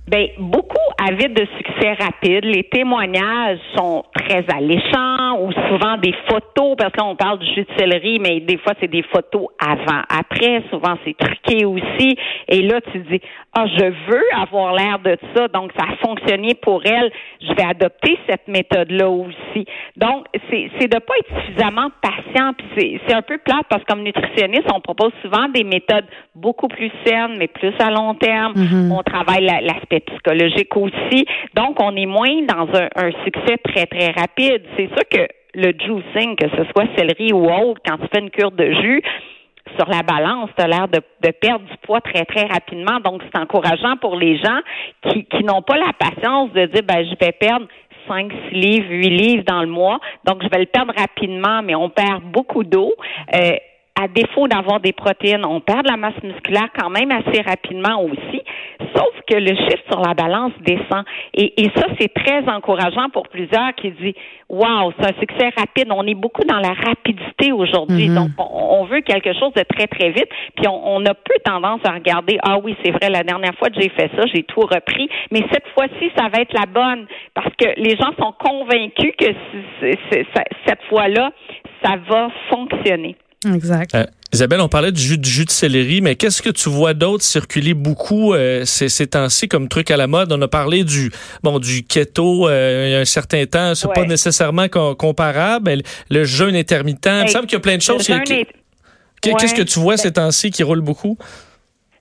Ben 0.09 0.27
beaucoup 0.39 0.77
avides 0.97 1.35
de 1.35 1.45
succès 1.57 1.93
rapide. 1.93 2.43
Les 2.43 2.63
témoignages 2.63 3.59
sont 3.77 4.03
très 4.15 4.43
alléchants 4.51 5.39
ou 5.39 5.51
souvent 5.69 5.97
des 5.97 6.15
photos 6.27 6.75
parce 6.79 6.91
qu'on 6.93 7.15
parle 7.15 7.37
du 7.37 7.45
jus 7.53 7.61
de 7.61 7.77
céleri, 7.77 8.17
mais 8.17 8.39
des 8.39 8.57
fois 8.57 8.73
c'est 8.79 8.89
des 8.89 9.03
photos 9.03 9.49
avant, 9.59 10.01
après. 10.09 10.63
Souvent 10.71 10.97
c'est 11.05 11.15
truqué 11.15 11.63
aussi. 11.63 12.17
Et 12.47 12.63
là 12.63 12.81
tu 12.91 12.99
dis 12.99 13.21
ah 13.59 13.65
je 13.67 13.85
veux 13.85 14.23
avoir 14.35 14.73
l'air 14.73 14.99
de 14.99 15.17
ça, 15.35 15.47
donc 15.49 15.71
ça 15.77 15.85
a 15.85 15.95
fonctionné 16.05 16.53
pour 16.55 16.81
elle. 16.85 17.11
Je 17.41 17.53
vais 17.53 17.63
adopter 17.63 18.17
cette 18.27 18.47
méthode 18.47 18.91
là 18.91 19.09
aussi. 19.09 19.65
Donc 19.97 20.25
c'est 20.49 20.87
de 20.87 20.99
pas 20.99 21.13
être 21.19 21.45
suffisamment 21.45 21.89
patient. 22.01 22.53
Puis 22.57 22.99
c'est 23.07 23.13
un 23.13 23.21
peu 23.21 23.37
plate 23.37 23.65
parce 23.69 23.83
que 23.83 23.87
comme 23.91 24.03
nutritionniste 24.03 24.67
on 24.73 24.81
propose 24.81 25.11
souvent 25.21 25.47
des 25.49 25.63
méthodes 25.63 26.05
beaucoup 26.35 26.67
plus 26.67 26.91
saines 27.05 27.37
mais 27.37 27.47
plus 27.47 27.73
à 27.79 27.89
long 27.91 28.15
terme. 28.15 28.53
Mm-hmm. 28.53 28.91
On 28.91 29.03
travaille 29.03 29.45
l'aspect 29.45 29.99
psychologique 30.01 30.75
aussi. 30.75 31.25
Donc, 31.55 31.81
on 31.81 31.95
est 31.95 32.05
moins 32.05 32.41
dans 32.43 32.67
un, 32.73 33.11
succès 33.23 33.57
très, 33.63 33.85
très 33.85 34.11
rapide. 34.11 34.63
C'est 34.77 34.87
sûr 34.87 35.07
que 35.09 35.27
le 35.55 35.73
juicing, 35.77 36.35
que 36.35 36.47
ce 36.49 36.63
soit 36.71 36.85
céleri 36.95 37.33
ou 37.33 37.45
autre, 37.45 37.81
quand 37.85 37.97
tu 37.97 38.07
fais 38.13 38.19
une 38.19 38.29
cure 38.29 38.51
de 38.51 38.71
jus, 38.71 39.01
sur 39.77 39.89
la 39.89 40.03
balance, 40.03 40.49
tu 40.57 40.63
as 40.63 40.67
l'air 40.67 40.87
de, 40.87 41.01
perdre 41.31 41.65
du 41.65 41.77
poids 41.83 42.01
très, 42.01 42.25
très 42.25 42.45
rapidement. 42.45 42.99
Donc, 42.99 43.21
c'est 43.23 43.39
encourageant 43.39 43.97
pour 43.97 44.15
les 44.15 44.37
gens 44.37 44.59
qui, 45.03 45.25
qui 45.25 45.43
n'ont 45.43 45.61
pas 45.61 45.77
la 45.77 45.93
patience 45.93 46.51
de 46.53 46.65
dire, 46.65 46.83
ben, 46.83 47.05
je 47.05 47.15
vais 47.23 47.31
perdre 47.31 47.67
5, 48.07 48.31
6 48.49 48.55
livres, 48.55 48.87
8 48.89 49.09
livres 49.09 49.43
dans 49.45 49.61
le 49.61 49.67
mois. 49.67 49.99
Donc, 50.25 50.43
je 50.43 50.49
vais 50.49 50.59
le 50.59 50.65
perdre 50.65 50.93
rapidement, 50.97 51.61
mais 51.63 51.75
on 51.75 51.89
perd 51.89 52.23
beaucoup 52.23 52.63
d'eau. 52.63 52.93
Euh, 53.35 53.55
à 53.99 54.07
défaut 54.07 54.47
d'avoir 54.47 54.79
des 54.79 54.93
protéines, 54.93 55.45
on 55.45 55.59
perd 55.59 55.83
de 55.83 55.91
la 55.91 55.97
masse 55.97 56.21
musculaire 56.23 56.69
quand 56.77 56.89
même 56.89 57.11
assez 57.11 57.41
rapidement 57.41 58.01
aussi, 58.01 58.41
sauf 58.95 59.09
que 59.27 59.35
le 59.35 59.55
chiffre 59.55 59.83
sur 59.91 59.99
la 59.99 60.13
balance 60.13 60.53
descend. 60.61 61.03
Et, 61.33 61.69
ça, 61.75 61.87
c'est 61.99 62.13
très 62.13 62.47
encourageant 62.49 63.09
pour 63.11 63.27
plusieurs 63.27 63.75
qui 63.75 63.91
disent, 63.91 64.13
wow, 64.47 64.93
c'est 64.97 65.11
un 65.11 65.19
succès 65.19 65.49
rapide. 65.57 65.89
On 65.91 66.07
est 66.07 66.15
beaucoup 66.15 66.43
dans 66.45 66.59
la 66.59 66.73
rapidité 66.73 67.51
aujourd'hui. 67.51 68.07
Mm-hmm. 68.07 68.15
Donc, 68.15 68.29
on, 68.37 68.85
veut 68.85 69.01
quelque 69.01 69.33
chose 69.33 69.53
de 69.53 69.63
très, 69.63 69.87
très 69.87 70.11
vite. 70.11 70.29
Puis, 70.55 70.67
on, 70.67 71.05
a 71.05 71.13
peu 71.13 71.35
tendance 71.43 71.81
à 71.83 71.91
regarder, 71.91 72.39
ah 72.41 72.57
oui, 72.63 72.75
c'est 72.83 72.91
vrai, 72.91 73.09
la 73.09 73.23
dernière 73.23 73.53
fois 73.55 73.69
que 73.69 73.79
j'ai 73.79 73.89
fait 73.89 74.09
ça, 74.15 74.25
j'ai 74.33 74.43
tout 74.43 74.61
repris. 74.61 75.09
Mais 75.31 75.43
cette 75.51 75.67
fois-ci, 75.75 76.09
ça 76.17 76.29
va 76.29 76.41
être 76.41 76.53
la 76.53 76.65
bonne 76.65 77.05
parce 77.33 77.53
que 77.55 77.67
les 77.77 77.97
gens 77.97 78.11
sont 78.17 78.33
convaincus 78.39 79.13
que 79.17 79.25
cette 80.65 80.83
fois-là, 80.89 81.31
ça 81.83 81.95
va 82.07 82.29
fonctionner. 82.49 83.15
Exact. 83.45 83.95
Euh, 83.95 84.03
Isabelle, 84.33 84.59
on 84.59 84.67
parlait 84.67 84.91
du 84.91 85.01
jus, 85.01 85.17
du 85.17 85.29
jus 85.29 85.45
de 85.45 85.49
céleri, 85.49 86.01
mais 86.01 86.15
qu'est-ce 86.15 86.41
que 86.41 86.49
tu 86.49 86.69
vois 86.69 86.93
d'autre 86.93 87.23
circuler 87.23 87.73
beaucoup 87.73 88.33
euh, 88.33 88.65
ces, 88.65 88.89
ces 88.89 89.07
temps-ci 89.07 89.47
comme 89.47 89.69
truc 89.69 89.91
à 89.91 89.97
la 89.97 90.07
mode? 90.07 90.31
On 90.33 90.41
a 90.41 90.47
parlé 90.47 90.83
du 90.83 91.09
bon 91.41 91.57
du 91.57 91.83
keto 91.83 92.49
euh, 92.49 92.85
il 92.87 92.91
y 92.91 92.95
a 92.95 92.99
un 92.99 93.05
certain 93.05 93.45
temps, 93.45 93.75
c'est 93.75 93.91
pas 93.93 94.03
nécessairement 94.03 94.67
comparable. 94.67 95.81
Le 96.09 96.23
jeûne 96.25 96.55
intermittent, 96.55 97.07
il 97.07 97.23
me 97.23 97.27
semble 97.27 97.45
qu'il 97.45 97.55
y 97.55 97.61
a 97.61 97.61
plein 97.61 97.77
de 97.77 97.81
choses. 97.81 98.05
Qu'est-ce 99.21 99.55
que 99.55 99.63
tu 99.63 99.79
vois 99.79 99.97
ces 99.97 100.11
temps-ci 100.13 100.51
qui 100.51 100.63
roulent 100.63 100.81
beaucoup? 100.81 101.17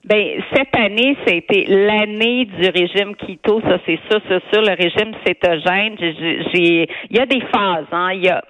Ben 0.04 0.40
cette 0.54 0.74
année, 0.74 1.16
c'était 1.26 1.66
l'année 1.68 2.46
du 2.46 2.68
régime 2.68 3.14
keto, 3.14 3.60
ça 3.62 3.78
c'est 3.84 3.98
ça, 4.10 4.18
c'est 4.28 4.42
sûr. 4.52 4.62
Le 4.62 4.74
régime 4.74 5.12
cétogène, 5.26 5.96
j'ai, 5.98 6.88
il 7.10 7.16
y 7.16 7.20
a 7.20 7.26
des 7.26 7.40
phases, 7.52 7.86
hein. 7.92 8.10
Il 8.14 8.24
y 8.24 8.28
a 8.28 8.42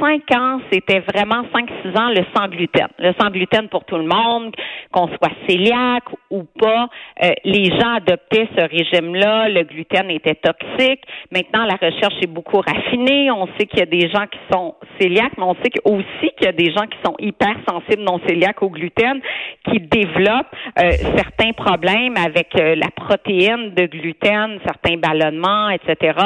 cinq 0.00 0.22
ans, 0.36 0.60
c'était 0.70 1.00
vraiment 1.00 1.44
cinq, 1.54 1.68
six 1.82 1.98
ans 1.98 2.08
le 2.08 2.24
sans 2.34 2.48
gluten. 2.48 2.88
Le 2.98 3.12
sans 3.20 3.30
gluten 3.30 3.68
pour 3.68 3.84
tout 3.84 3.96
le 3.96 4.04
monde, 4.04 4.54
qu'on 4.92 5.08
soit 5.08 5.32
cœliaque 5.46 6.04
ou 6.30 6.44
pas. 6.58 6.88
Euh, 7.22 7.30
les 7.44 7.66
gens 7.78 7.94
adoptaient 7.96 8.48
ce 8.56 8.62
régime-là. 8.62 9.48
Le 9.48 9.62
gluten 9.64 10.10
était 10.10 10.34
toxique. 10.34 11.02
Maintenant, 11.30 11.64
la 11.64 11.74
recherche 11.74 12.14
est 12.22 12.26
beaucoup 12.26 12.60
raffinée. 12.60 13.30
On 13.30 13.46
sait 13.58 13.66
qu'il 13.66 13.80
y 13.80 13.82
a 13.82 13.86
des 13.86 14.10
gens 14.10 14.26
qui 14.26 14.38
sont 14.52 14.74
cœliaques, 14.98 15.36
mais 15.38 15.44
on 15.44 15.54
sait 15.54 15.70
aussi 15.84 16.30
qu'il 16.36 16.46
y 16.46 16.48
a 16.48 16.52
des 16.52 16.72
gens 16.72 16.86
qui 16.86 16.98
sont 17.04 17.14
hypersensibles 17.18 18.02
non 18.02 18.18
cœliaques 18.18 18.62
au 18.62 18.70
gluten, 18.70 19.20
qui 19.68 19.80
développent 19.80 20.54
euh, 20.78 20.90
certains 21.16 21.52
problèmes 21.52 22.16
avec 22.16 22.48
euh, 22.58 22.74
la 22.74 22.90
protéine 22.90 23.74
de 23.74 23.86
gluten, 23.86 24.58
certains 24.64 24.96
ballonnements, 24.96 25.70
etc. 25.70 26.18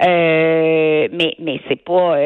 mais 0.00 1.34
mais 1.38 1.60
c'est 1.68 1.82
pas 1.82 2.16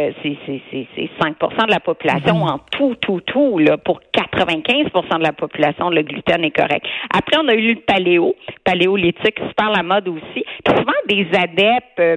c'est 0.71 1.11
5% 1.21 1.67
de 1.67 1.71
la 1.71 1.81
population 1.81 2.37
mhm. 2.37 2.43
en 2.43 2.59
tout, 2.71 2.95
tout, 3.01 3.21
tout. 3.21 3.59
Là, 3.59 3.77
pour 3.77 4.01
95% 4.15 5.19
de 5.19 5.23
la 5.23 5.33
population, 5.33 5.91
le 5.91 6.03
gluten 6.03 6.43
est 6.45 6.51
correct. 6.51 6.87
Après, 7.13 7.37
on 7.43 7.49
a 7.49 7.55
eu 7.55 7.75
le 7.75 7.81
paléo, 7.81 8.35
paléolithique, 8.65 9.39
super 9.49 9.71
la 9.71 9.83
mode 9.83 10.09
aussi. 10.09 10.45
Souvent 10.67 10.93
des 11.09 11.27
adeptes 11.35 12.01
euh, 12.01 12.17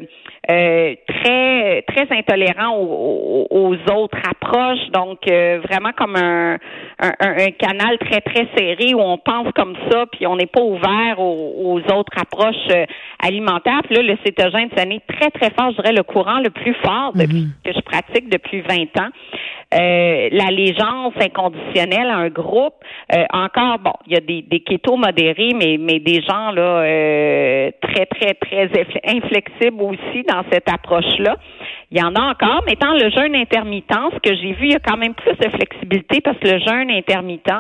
euh, 0.50 0.96
très 1.08 1.82
très 1.82 2.08
intolérants 2.18 2.77
aux, 2.77 3.75
autres 3.92 4.18
approches, 4.30 4.89
donc 4.94 5.20
euh, 5.30 5.60
vraiment 5.68 5.92
comme 5.98 6.16
un, 6.16 6.58
un, 7.00 7.51
canal 7.51 7.98
très 8.00 8.22
très 8.22 8.48
serré 8.56 8.94
où 8.94 9.01
on 9.01 9.18
pense 9.18 9.51
comme 9.56 9.75
ça, 9.89 10.06
puis 10.12 10.25
on 10.25 10.38
n'est 10.38 10.46
pas 10.46 10.62
ouvert 10.62 11.20
aux, 11.20 11.82
autres 11.94 12.13
approches 12.18 12.88
alimentaires. 13.20 13.82
Puis 13.84 13.96
là, 13.96 14.01
le 14.01 14.18
cétogène, 14.25 14.70
ça 14.77 14.86
n'est 14.86 15.01
très 15.01 15.30
très 15.32 15.50
fort, 15.51 15.72
je 15.72 15.82
dirais 15.82 15.94
le 15.94 16.04
courant 16.04 16.39
le 16.39 16.50
plus 16.50 16.75
fort 16.86 17.12
mhm. 17.16 17.51
que 17.66 17.74
je 17.74 17.82
pratique 17.82 18.30
depuis 18.30 18.62
20 18.62 19.01
ans. 19.01 19.10
Euh, 19.74 20.30
l'allégeance 20.32 21.13
inconditionnelle 21.20 22.08
à 22.08 22.16
un 22.16 22.30
groupe, 22.30 22.75
euh, 23.13 23.25
encore, 23.34 23.80
bon, 23.80 23.92
il 24.06 24.13
y 24.13 24.16
a 24.16 24.22
des, 24.22 24.42
des 24.42 24.62
kétos 24.62 24.96
modérés, 24.96 25.51
mais, 25.54 25.77
mais 25.77 26.00
des 26.00 26.22
gens 26.22 26.51
là 26.51 26.84
euh, 26.84 27.72
très, 27.82 28.06
très, 28.06 28.34
très 28.39 28.70
inflexibles 29.06 29.82
aussi 29.82 30.24
dans 30.27 30.44
cette 30.51 30.70
approche-là. 30.72 31.36
Il 31.91 31.98
y 31.98 32.01
en 32.01 32.13
a 32.15 32.22
encore, 32.32 32.63
mais 32.67 32.75
tant 32.75 32.94
le 32.94 33.10
jeûne 33.10 33.36
intermittent, 33.36 33.91
ce 34.13 34.29
que 34.29 34.36
j'ai 34.36 34.53
vu, 34.53 34.67
il 34.67 34.72
y 34.74 34.75
a 34.75 34.79
quand 34.79 34.98
même 34.98 35.13
plus 35.13 35.36
de 35.36 35.50
flexibilité 35.50 36.22
parce 36.22 36.38
que 36.38 36.48
le 36.48 36.60
jeûne 36.60 36.91
intermittent, 36.91 37.53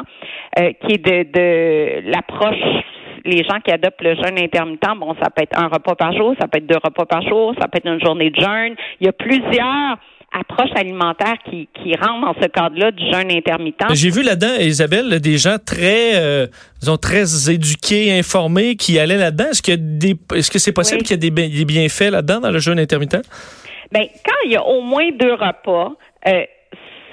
qui 0.55 0.93
est 0.93 1.05
de, 1.05 1.23
de 1.31 2.11
l'approche 2.11 2.83
les 3.27 3.43
gens 3.43 3.59
qui 3.59 3.71
adoptent 3.71 4.01
le 4.01 4.15
jeûne 4.15 4.39
intermittent, 4.39 4.97
bon, 4.97 5.13
ça 5.21 5.29
peut 5.29 5.43
être 5.43 5.59
un 5.59 5.67
repas 5.67 5.95
par 5.95 6.13
jour, 6.13 6.33
ça 6.39 6.47
peut 6.47 6.59
être 6.59 6.67
deux 6.67 6.79
repas 6.81 7.05
par 7.05 7.21
jour, 7.21 7.53
ça 7.59 7.67
peut 7.67 7.77
être 7.77 7.87
une 7.87 8.03
journée 8.03 8.29
de 8.29 8.39
jeûne. 8.39 8.75
Il 9.01 9.05
y 9.05 9.09
a 9.09 9.13
plusieurs 9.13 9.97
approche 10.31 10.69
alimentaire 10.75 11.35
qui, 11.49 11.67
qui 11.73 11.95
rentre 11.95 12.21
dans 12.21 12.41
ce 12.41 12.47
cadre-là 12.47 12.91
du 12.91 13.03
jeûne 13.11 13.31
intermittent. 13.31 13.83
J'ai 13.93 14.09
vu 14.09 14.23
là-dedans, 14.23 14.55
Isabelle, 14.59 15.19
des 15.19 15.37
gens 15.37 15.57
très, 15.63 16.15
euh, 16.15 16.47
disons, 16.79 16.97
très 16.97 17.49
éduqués, 17.49 18.17
informés 18.17 18.75
qui 18.75 18.99
allaient 18.99 19.17
là-dedans. 19.17 19.49
Est-ce 19.51 19.61
que 19.61 20.35
est-ce 20.35 20.51
que 20.51 20.59
c'est 20.59 20.73
possible 20.73 21.03
qu'il 21.03 21.11
y 21.23 21.27
ait 21.27 21.31
des, 21.31 21.65
bienfaits 21.65 22.11
là-dedans 22.11 22.41
dans 22.41 22.51
le 22.51 22.59
jeûne 22.59 22.79
intermittent? 22.79 23.21
Bien, 23.91 24.03
quand 24.25 24.35
il 24.45 24.51
y 24.51 24.55
a 24.55 24.63
au 24.63 24.81
moins 24.81 25.09
deux 25.17 25.33
repas, 25.33 25.93
euh, 26.27 26.43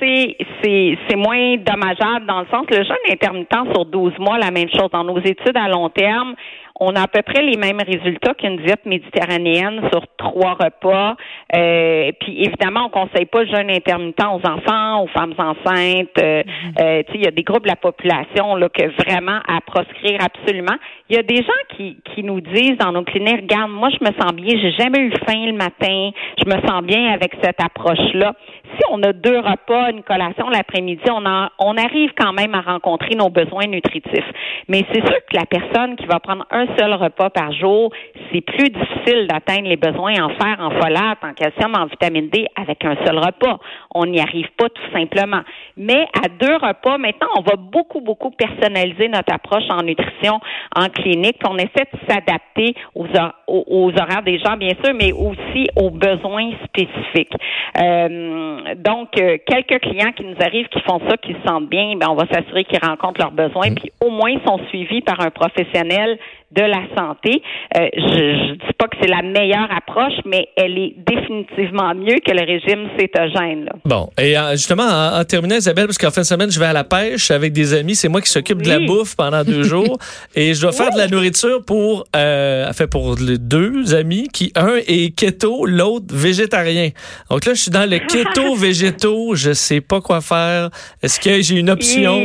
c'est, 0.01 0.37
c'est, 0.63 1.17
moins 1.17 1.57
dommageable 1.57 2.27
dans 2.27 2.41
le 2.41 2.47
sens, 2.47 2.67
le 2.71 2.85
jeûne 2.85 2.97
intermittent 3.11 3.73
sur 3.73 3.85
12 3.85 4.19
mois, 4.19 4.39
la 4.39 4.51
même 4.51 4.69
chose. 4.69 4.91
Dans 4.93 5.05
nos 5.05 5.19
études 5.19 5.57
à 5.57 5.69
long 5.69 5.89
terme, 5.91 6.35
on 6.81 6.95
a 6.97 7.03
à 7.03 7.07
peu 7.07 7.23
près 7.23 7.43
les 7.43 7.57
mêmes 7.57 7.81
résultats 7.81 8.35
qu'une 8.35 8.57
diète 8.57 8.85
méditerranéenne 8.85 9.81
sur 9.93 10.03
trois 10.19 10.55
repas. 10.55 11.17
Euh, 11.55 12.11
puis 12.21 12.45
évidemment, 12.45 12.87
on 12.87 12.89
conseille 12.89 13.27
pas 13.27 13.45
le 13.45 13.49
jeûne 13.49 13.71
intermittent 13.71 14.21
aux 14.21 14.47
enfants, 14.49 15.05
aux 15.05 15.07
femmes 15.09 15.35
enceintes. 15.39 16.19
Euh, 16.19 16.43
mm-hmm. 16.43 16.81
euh 16.81 17.03
il 17.15 17.23
y 17.23 17.29
a 17.29 17.31
des 17.31 17.45
groupes 17.45 17.63
de 17.63 17.69
la 17.69 17.77
population 17.77 18.57
là, 18.57 18.69
que 18.69 18.89
vraiment 19.05 19.39
à 19.47 19.61
proscrire 19.61 20.19
absolument. 20.21 20.75
Il 21.09 21.17
y 21.17 21.19
a 21.19 21.23
des 21.23 21.37
gens 21.37 21.77
qui, 21.77 21.97
qui 22.13 22.25
nous 22.25 22.41
disent 22.41 22.77
dans 22.79 22.91
nos 22.91 23.05
cliniques, 23.05 23.43
regarde, 23.43 23.71
moi 23.71 23.89
je 23.91 24.05
me 24.05 24.13
sens 24.21 24.33
bien, 24.33 24.59
j'ai 24.61 24.73
jamais 24.73 24.99
eu 24.99 25.13
faim 25.27 25.47
le 25.47 25.53
matin, 25.53 26.11
je 26.39 26.45
me 26.47 26.67
sens 26.67 26.83
bien 26.83 27.13
avec 27.13 27.33
cette 27.41 27.63
approche-là. 27.63 28.35
Si 28.77 28.83
on 28.91 29.03
a 29.03 29.13
deux 29.13 29.39
repas, 29.39 29.91
une 29.91 30.03
collation 30.03 30.49
l'après-midi, 30.51 31.03
on, 31.11 31.25
on 31.59 31.77
arrive 31.77 32.11
quand 32.19 32.33
même 32.33 32.55
à 32.55 32.61
rencontrer 32.61 33.15
nos 33.15 33.31
besoins 33.31 33.67
nutritifs. 33.67 34.31
Mais 34.69 34.83
c'est 34.93 35.05
sûr 35.07 35.19
que 35.31 35.37
la 35.37 35.47
personne 35.47 35.97
qui 35.97 36.07
va 36.07 36.21
prendre 36.21 36.47
un 36.51 36.67
seul 36.79 36.93
repas 36.95 37.31
par 37.31 37.53
jour, 37.53 37.93
c'est 38.33 38.41
plus 38.41 38.71
difficile 38.71 39.27
d'atteindre 39.29 39.69
les 39.69 39.77
besoins 39.77 40.15
en 40.23 40.31
fer, 40.31 40.57
en 40.59 40.71
folate, 40.71 41.19
en 41.23 41.35
calcium, 41.35 41.75
en 41.75 41.87
vitamine 41.87 42.29
D 42.29 42.47
avec 42.57 42.85
un 42.85 42.97
seul 43.05 43.19
repas. 43.19 43.59
On 43.95 44.07
n'y 44.07 44.21
arrive 44.21 44.49
pas 44.57 44.69
tout 44.69 44.91
simplement. 44.93 45.43
Mais 45.77 46.07
à 46.23 46.29
deux 46.29 46.55
repas, 46.55 46.99
maintenant, 46.99 47.29
on 47.39 47.43
va 47.43 47.57
beaucoup, 47.57 48.01
beaucoup 48.01 48.31
personnaliser 48.31 49.09
notre 49.09 49.33
approche 49.33 49.65
en 49.71 49.83
nutrition, 49.83 50.41
en 50.77 50.89
clinique. 50.89 51.39
On 51.49 51.57
essaie 51.57 51.87
de 51.93 51.99
s'adapter 52.09 52.75
aux, 52.95 53.07
aux, 53.47 53.91
horaires 53.91 54.23
des 54.23 54.39
gens, 54.39 54.57
bien 54.57 54.75
sûr, 54.83 54.95
mais 54.95 55.13
aussi 55.13 55.69
aux 55.77 55.91
besoins 55.91 56.53
spécifiques. 56.65 57.35
Euh, 57.81 58.61
donc, 58.77 59.21
euh, 59.21 59.39
quelques 59.47 59.81
clients 59.81 60.13
qui 60.13 60.25
nous 60.25 60.37
arrivent, 60.41 60.69
qui 60.69 60.81
font 60.81 61.01
ça, 61.09 61.17
qui 61.17 61.35
se 61.35 61.43
sentent 61.47 61.69
bien, 61.69 61.97
ben, 61.97 62.09
on 62.09 62.15
va 62.15 62.27
s'assurer 62.27 62.65
qu'ils 62.65 62.79
rencontrent 62.83 63.21
leurs 63.21 63.33
besoins, 63.33 63.71
mm. 63.71 63.75
puis 63.75 63.93
au 64.01 64.11
moins 64.11 64.35
sont 64.47 64.59
suivis 64.69 65.03
par 65.03 65.21
un 65.21 65.31
professionnel 65.31 66.19
de 66.55 66.63
la 66.63 66.83
santé. 66.97 67.43
Euh, 67.77 67.89
je 67.97 68.51
ne 68.51 68.55
dis 68.55 68.73
pas 68.79 68.89
que 68.89 68.97
c'est 69.01 69.09
la 69.09 69.23
meilleure 69.23 69.69
approche, 69.71 70.15
mais 70.25 70.49
elle 70.57 70.79
est 70.79 70.95
définitivement 70.97 71.95
mieux 71.95 72.19
que 72.25 72.33
le 72.33 72.45
régime 72.47 72.89
cétogène. 72.99 73.69
Bon, 73.85 74.11
et 74.19 74.37
euh, 74.37 74.53
justement, 74.53 74.85
en, 74.85 75.25
terminant, 75.25 75.57
Isabelle, 75.57 75.87
parce 75.87 75.99
qu'en 75.99 76.11
fin 76.11 76.23
de 76.23 76.27
semaine, 76.27 76.51
je 76.51 76.59
vais 76.59 76.67
à 76.67 76.73
la 76.73 76.85
pêche 76.85 77.31
avec 77.31 77.53
des 77.53 77.75
amis. 77.75 77.95
C'est 77.95 78.09
moi 78.09 78.21
qui 78.21 78.31
s'occupe 78.31 78.63
de 78.63 78.69
la 78.69 78.81
bouffe 78.81 79.17
pendant 79.17 79.45
deux 79.45 79.63
jours. 79.75 79.99
et 80.35 80.55
je 80.55 80.61
dois 80.61 80.73
faire 80.73 80.91
de 80.93 80.99
la 80.99 81.09
nourriture 81.09 81.65
pour, 81.65 82.05
euh, 82.15 82.73
fait, 82.73 82.87
pour 82.87 83.17
les 83.17 83.39
deux 83.39 83.95
amis, 83.95 84.29
qui 84.33 84.53
un 84.55 84.77
est 84.87 85.15
keto, 85.17 85.67
l'autre 85.67 86.07
végétarien. 86.11 86.91
Donc 87.31 87.45
là, 87.45 87.55
je 87.55 87.61
suis 87.61 87.71
dans 87.71 87.89
le 87.89 87.99
keto 87.99 88.55
végéto. 88.57 89.35
Je 89.35 89.53
sais 89.53 89.81
pas 89.81 90.01
quoi 90.01 90.21
faire. 90.21 90.71
Est-ce 91.03 91.19
que 91.21 91.41
j'ai 91.43 91.57
une 91.57 91.71
option? 91.71 92.21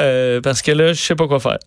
Euh, 0.00 0.40
parce 0.40 0.62
que 0.62 0.72
là, 0.72 0.92
je 0.92 1.00
sais 1.00 1.14
pas 1.14 1.26
quoi 1.26 1.40
faire. 1.40 1.58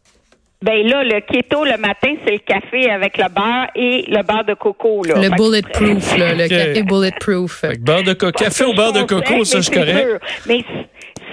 Ben 0.63 0.87
là, 0.87 1.03
le 1.03 1.19
keto 1.19 1.65
le 1.65 1.77
matin, 1.77 2.13
c'est 2.23 2.31
le 2.31 2.37
café 2.37 2.89
avec 2.89 3.17
le 3.17 3.25
beurre 3.27 3.67
et 3.75 4.05
le 4.07 4.23
beurre 4.23 4.45
de 4.45 4.53
coco. 4.53 5.03
Là. 5.03 5.15
Le 5.15 5.29
bulletproof, 5.35 6.17
là, 6.17 6.33
le 6.33 6.47
café 6.47 6.83
bulletproof. 6.83 7.65
beurre 7.81 8.03
de 8.03 8.13
coco, 8.13 8.31
café 8.31 8.63
au 8.63 8.73
beurre 8.73 8.93
de 8.93 9.01
coco, 9.01 9.43
ça, 9.43 9.59
je 9.59 9.69
correct. 9.69 10.21
Mais 10.47 10.63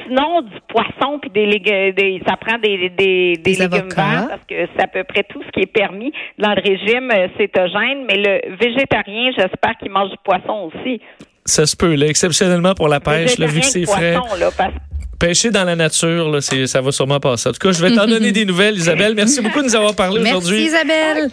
sinon, 0.04 0.42
du 0.42 0.58
poisson 0.68 1.20
puis 1.20 1.30
des, 1.30 1.60
des 1.92 2.20
ça 2.26 2.36
prend 2.36 2.58
des, 2.58 2.88
des, 2.88 3.36
des, 3.36 3.54
légumes 3.54 3.90
verts 3.94 4.26
parce 4.30 4.42
que 4.48 4.66
c'est 4.74 4.82
à 4.82 4.88
peu 4.88 5.04
près 5.04 5.22
tout 5.22 5.40
ce 5.46 5.50
qui 5.52 5.60
est 5.60 5.72
permis 5.72 6.12
dans 6.36 6.52
le 6.52 6.60
régime 6.60 7.12
euh, 7.12 7.28
cétogène. 7.38 8.06
Mais 8.08 8.16
le 8.16 8.56
végétarien, 8.56 9.30
j'espère 9.36 9.78
qu'il 9.78 9.92
mange 9.92 10.10
du 10.10 10.16
poisson 10.24 10.72
aussi. 10.74 11.00
Ça 11.44 11.66
se 11.66 11.76
peut, 11.76 11.94
là, 11.94 12.06
exceptionnellement 12.06 12.74
pour 12.74 12.88
la 12.88 12.98
pêche, 12.98 13.38
là, 13.38 13.46
vu 13.46 13.60
que 13.60 13.66
c'est 13.66 13.86
frais. 13.86 14.14
Là, 14.14 14.50
parce 14.58 14.74
pêcher 15.20 15.50
dans 15.50 15.62
la 15.62 15.76
nature, 15.76 16.28
là, 16.30 16.40
ça 16.40 16.80
va 16.80 16.90
sûrement 16.90 17.20
passer. 17.20 17.48
En 17.48 17.52
tout 17.52 17.58
cas, 17.58 17.70
je 17.70 17.80
vais 17.80 17.94
t'en 17.94 18.06
donner 18.08 18.32
des 18.32 18.44
nouvelles, 18.44 18.76
Isabelle. 18.76 19.14
Merci 19.14 19.40
beaucoup 19.40 19.60
de 19.60 19.66
nous 19.66 19.76
avoir 19.76 19.94
parlé 19.94 20.20
aujourd'hui. 20.20 20.64
Merci, 20.64 20.74
Isabelle. 20.74 21.30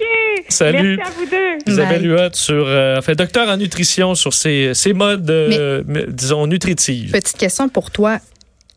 Salut. 0.50 0.98
Merci 0.98 1.12
à 1.12 1.20
vous 1.20 1.26
deux. 1.26 1.72
Isabelle 1.72 2.06
Huot, 2.06 2.34
sur, 2.34 2.66
euh, 2.68 3.02
fait, 3.02 3.16
docteur 3.16 3.50
en 3.50 3.58
nutrition 3.58 4.14
sur 4.14 4.34
ces, 4.34 4.74
ces 4.76 4.94
modes, 4.94 5.30
euh, 5.30 5.82
disons, 6.10 6.46
nutritifs. 6.46 7.12
Petite 7.12 7.38
question 7.38 7.70
pour 7.70 7.90
toi. 7.90 8.20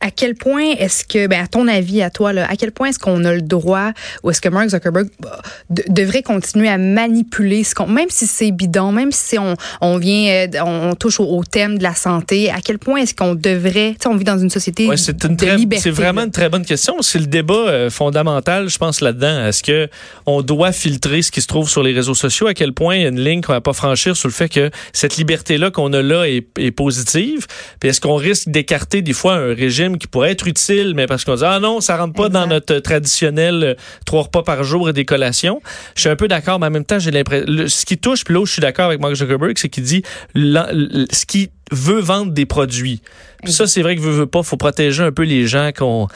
À 0.00 0.10
quel 0.10 0.34
point 0.34 0.64
est-ce 0.78 1.04
que, 1.04 1.26
ben, 1.26 1.44
à 1.44 1.46
ton 1.46 1.68
avis, 1.68 2.00
à 2.00 2.10
toi, 2.10 2.32
là, 2.32 2.46
à 2.48 2.56
quel 2.56 2.72
point 2.72 2.88
est-ce 2.88 2.98
qu'on 2.98 3.24
a 3.24 3.34
le 3.34 3.42
droit 3.42 3.92
ou 4.22 4.30
est-ce 4.30 4.40
que 4.40 4.48
Mark 4.48 4.70
Zuckerberg 4.70 5.08
bah, 5.20 5.40
devrait 5.68 6.22
continuer 6.22 6.68
à 6.68 6.78
manipuler 6.78 7.64
ce 7.64 7.74
qu'on, 7.74 7.86
même 7.86 8.08
si 8.08 8.26
c'est 8.26 8.50
bidon, 8.50 8.92
même 8.92 9.12
si 9.12 9.38
on, 9.38 9.56
on 9.82 9.98
vient, 9.98 10.46
euh, 10.54 10.60
on, 10.64 10.94
touche 10.94 11.20
au, 11.20 11.42
thème 11.44 11.78
de 11.78 11.82
la 11.82 11.94
santé, 11.94 12.50
à 12.50 12.60
quel 12.64 12.78
point 12.78 13.00
est-ce 13.00 13.14
qu'on 13.14 13.34
devrait, 13.34 13.92
tu 13.92 14.02
sais, 14.02 14.08
on 14.08 14.16
vit 14.16 14.24
dans 14.24 14.38
une 14.38 14.50
société 14.50 14.86
ouais, 14.86 14.96
c'est 14.96 15.22
une 15.24 15.36
de 15.36 15.46
liberté. 15.46 15.82
C'est 15.82 15.90
vraiment 15.90 16.22
une 16.22 16.30
très 16.30 16.48
bonne 16.48 16.64
question. 16.64 17.02
C'est 17.02 17.18
le 17.18 17.26
débat 17.26 17.54
euh, 17.54 17.90
fondamental, 17.90 18.68
je 18.68 18.78
pense, 18.78 19.00
là-dedans. 19.00 19.46
Est-ce 19.46 19.62
que 19.62 19.88
on 20.24 20.40
doit 20.42 20.72
filtrer 20.72 21.22
ce 21.22 21.30
qui 21.30 21.42
se 21.42 21.46
trouve 21.46 21.68
sur 21.68 21.82
les 21.82 21.92
réseaux 21.92 22.14
sociaux? 22.14 22.46
À 22.46 22.54
quel 22.54 22.72
point 22.72 22.96
il 22.96 23.02
y 23.02 23.04
a 23.04 23.08
une 23.08 23.20
ligne 23.20 23.42
qu'on 23.42 23.52
va 23.52 23.60
pas 23.60 23.74
franchir 23.74 24.16
sur 24.16 24.28
le 24.28 24.34
fait 24.34 24.48
que 24.48 24.70
cette 24.92 25.16
liberté-là 25.16 25.70
qu'on 25.70 25.92
a 25.92 26.00
là 26.00 26.24
est, 26.24 26.46
est 26.58 26.70
positive? 26.70 27.46
Puis 27.80 27.90
est-ce 27.90 28.00
qu'on 28.00 28.16
risque 28.16 28.48
d'écarter 28.48 29.02
des 29.02 29.12
fois 29.12 29.34
un 29.34 29.54
régime 29.54 29.89
qui 29.98 30.06
pourrait 30.06 30.30
être 30.30 30.46
utile, 30.46 30.94
mais 30.94 31.06
parce 31.06 31.24
qu'on 31.24 31.34
dit, 31.34 31.44
ah 31.44 31.60
non, 31.60 31.80
ça 31.80 31.96
rentre 31.96 32.14
pas 32.14 32.28
dans 32.28 32.46
notre 32.46 32.78
traditionnel 32.78 33.62
euh, 33.62 33.74
trois 34.06 34.22
repas 34.22 34.42
par 34.42 34.64
jour 34.64 34.88
et 34.88 34.92
des 34.92 35.04
collations. 35.04 35.60
Je 35.94 36.02
suis 36.02 36.10
un 36.10 36.16
peu 36.16 36.28
d'accord, 36.28 36.58
mais 36.58 36.66
en 36.66 36.70
même 36.70 36.84
temps, 36.84 36.98
j'ai 36.98 37.10
l'impression, 37.10 37.46
ce 37.66 37.84
qui 37.84 37.98
touche, 37.98 38.24
puis 38.24 38.34
là 38.34 38.40
où 38.40 38.46
je 38.46 38.52
suis 38.52 38.62
d'accord 38.62 38.86
avec 38.86 39.00
Mark 39.00 39.14
Zuckerberg, 39.14 39.58
c'est 39.58 39.68
qu'il 39.68 39.84
dit, 39.84 40.02
ce 40.34 41.26
qui 41.26 41.50
veut 41.72 42.00
vendre 42.00 42.32
des 42.32 42.46
produits. 42.46 43.00
ça, 43.46 43.66
c'est 43.66 43.82
vrai 43.82 43.96
que 43.96 44.00
veut, 44.00 44.10
veut 44.10 44.26
pas, 44.26 44.42
faut 44.42 44.56
protéger 44.56 45.02
un 45.02 45.12
peu 45.12 45.22
les 45.22 45.46
gens 45.46 45.70
qu'on 45.76 46.08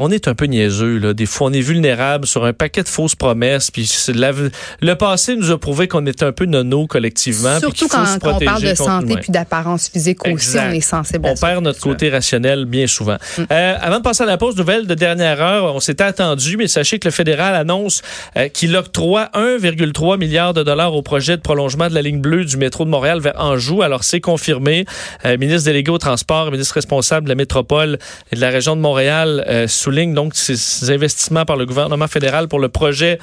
on 0.00 0.10
est 0.10 0.28
un 0.28 0.34
peu 0.34 0.46
niaiseux. 0.46 0.98
Là. 0.98 1.14
Des 1.14 1.26
fois, 1.26 1.48
on 1.48 1.52
est 1.52 1.60
vulnérable 1.60 2.26
sur 2.26 2.44
un 2.44 2.52
paquet 2.52 2.82
de 2.82 2.88
fausses 2.88 3.14
promesses. 3.14 3.70
Puis 3.70 3.90
le 4.08 4.94
passé 4.94 5.36
nous 5.36 5.50
a 5.50 5.58
prouvé 5.58 5.88
qu'on 5.88 6.04
est 6.06 6.22
un 6.22 6.32
peu 6.32 6.46
nono 6.46 6.86
collectivement. 6.86 7.58
Surtout 7.60 7.88
quand, 7.88 8.04
on 8.22 8.38
parle 8.38 8.62
de 8.62 8.74
santé 8.74 9.16
puis 9.20 9.32
d'apparence 9.32 9.88
physique 9.88 10.26
aussi, 10.26 10.56
on 10.58 10.70
est 10.70 10.80
sensible. 10.80 11.28
On 11.28 11.34
perd 11.34 11.64
notre 11.64 11.80
côté 11.80 12.10
rationnel 12.10 12.64
bien 12.64 12.86
souvent. 12.86 13.16
Mm. 13.36 13.42
Euh, 13.50 13.76
avant 13.80 13.98
de 13.98 14.02
passer 14.02 14.22
à 14.22 14.26
la 14.26 14.36
pause, 14.36 14.56
nouvelle 14.56 14.86
de 14.86 14.94
dernière 14.94 15.40
heure, 15.40 15.74
on 15.74 15.80
s'était 15.80 16.04
attendu, 16.04 16.56
mais 16.56 16.68
sachez 16.68 16.98
que 16.98 17.06
le 17.06 17.12
fédéral 17.12 17.54
annonce 17.54 18.02
euh, 18.36 18.48
qu'il 18.48 18.76
octroie 18.76 19.30
1,3 19.34 20.18
milliard 20.18 20.54
de 20.54 20.62
dollars 20.62 20.94
au 20.94 21.02
projet 21.02 21.36
de 21.36 21.42
prolongement 21.42 21.88
de 21.88 21.94
la 21.94 22.02
ligne 22.02 22.20
bleue 22.20 22.44
du 22.44 22.56
métro 22.56 22.84
de 22.84 22.90
Montréal 22.90 23.20
vers 23.20 23.34
Anjou. 23.38 23.82
Alors, 23.82 24.04
c'est 24.04 24.20
confirmé. 24.20 24.84
Euh, 25.24 25.36
ministre 25.38 25.66
délégué 25.66 25.90
au 25.90 25.98
transport, 25.98 26.50
ministre 26.50 26.74
responsable 26.74 27.24
de 27.24 27.28
la 27.30 27.34
métropole 27.34 27.98
et 28.32 28.36
de 28.36 28.40
la 28.40 28.50
région 28.50 28.76
de 28.76 28.80
Montréal 28.80 29.44
souligne 29.68 30.14
donc 30.14 30.34
ces 30.34 30.90
investissements 30.90 31.44
par 31.44 31.56
le 31.56 31.66
gouvernement 31.66 32.08
fédéral 32.08 32.48
pour 32.48 32.58
le 32.58 32.68
projet 32.68 33.18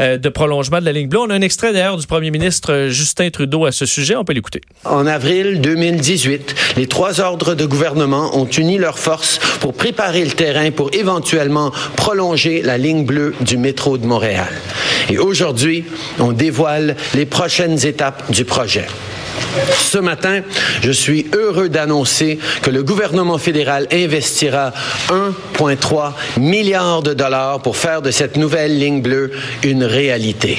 euh, 0.00 0.18
de 0.18 0.28
prolongement 0.28 0.80
de 0.80 0.84
la 0.84 0.92
ligne 0.92 1.08
bleue. 1.08 1.20
On 1.20 1.30
a 1.30 1.34
un 1.34 1.40
extrait 1.40 1.72
d'ailleurs 1.72 1.96
du 1.96 2.06
premier 2.06 2.30
ministre 2.30 2.72
euh, 2.72 2.88
Justin 2.88 3.30
Trudeau 3.30 3.66
à 3.66 3.72
ce 3.72 3.86
sujet. 3.86 4.16
On 4.16 4.24
peut 4.24 4.32
l'écouter. 4.32 4.60
En 4.84 5.06
avril 5.06 5.60
2018, 5.60 6.54
les 6.76 6.86
trois 6.86 7.20
ordres 7.20 7.54
de 7.54 7.64
gouvernement 7.64 8.36
ont 8.36 8.46
uni 8.46 8.78
leurs 8.78 8.98
forces 8.98 9.38
pour 9.60 9.74
préparer 9.74 10.24
le 10.24 10.32
terrain 10.32 10.70
pour 10.70 10.90
éventuellement 10.92 11.72
prolonger 11.96 12.62
la 12.62 12.78
ligne 12.78 13.04
bleue 13.04 13.34
du 13.40 13.56
métro 13.56 13.98
de 13.98 14.06
Montréal. 14.06 14.48
Et 15.08 15.18
aujourd'hui, 15.18 15.84
on 16.18 16.32
dévoile 16.32 16.96
les 17.14 17.26
prochaines 17.26 17.84
étapes 17.86 18.30
du 18.30 18.44
projet. 18.44 18.86
Ce 19.78 19.98
matin, 19.98 20.42
je 20.82 20.90
suis 20.90 21.26
heureux 21.34 21.68
d'annoncer 21.68 22.38
que 22.62 22.70
le 22.70 22.82
gouvernement 22.82 23.38
fédéral 23.38 23.86
investira 23.92 24.72
1,3 25.08 26.12
milliard 26.38 27.02
de 27.02 27.14
dollars 27.14 27.60
pour 27.60 27.76
faire 27.76 28.02
de 28.02 28.10
cette 28.10 28.36
nouvelle 28.36 28.78
ligne 28.78 29.02
bleue 29.02 29.32
une 29.62 29.84
réalité. 29.84 30.58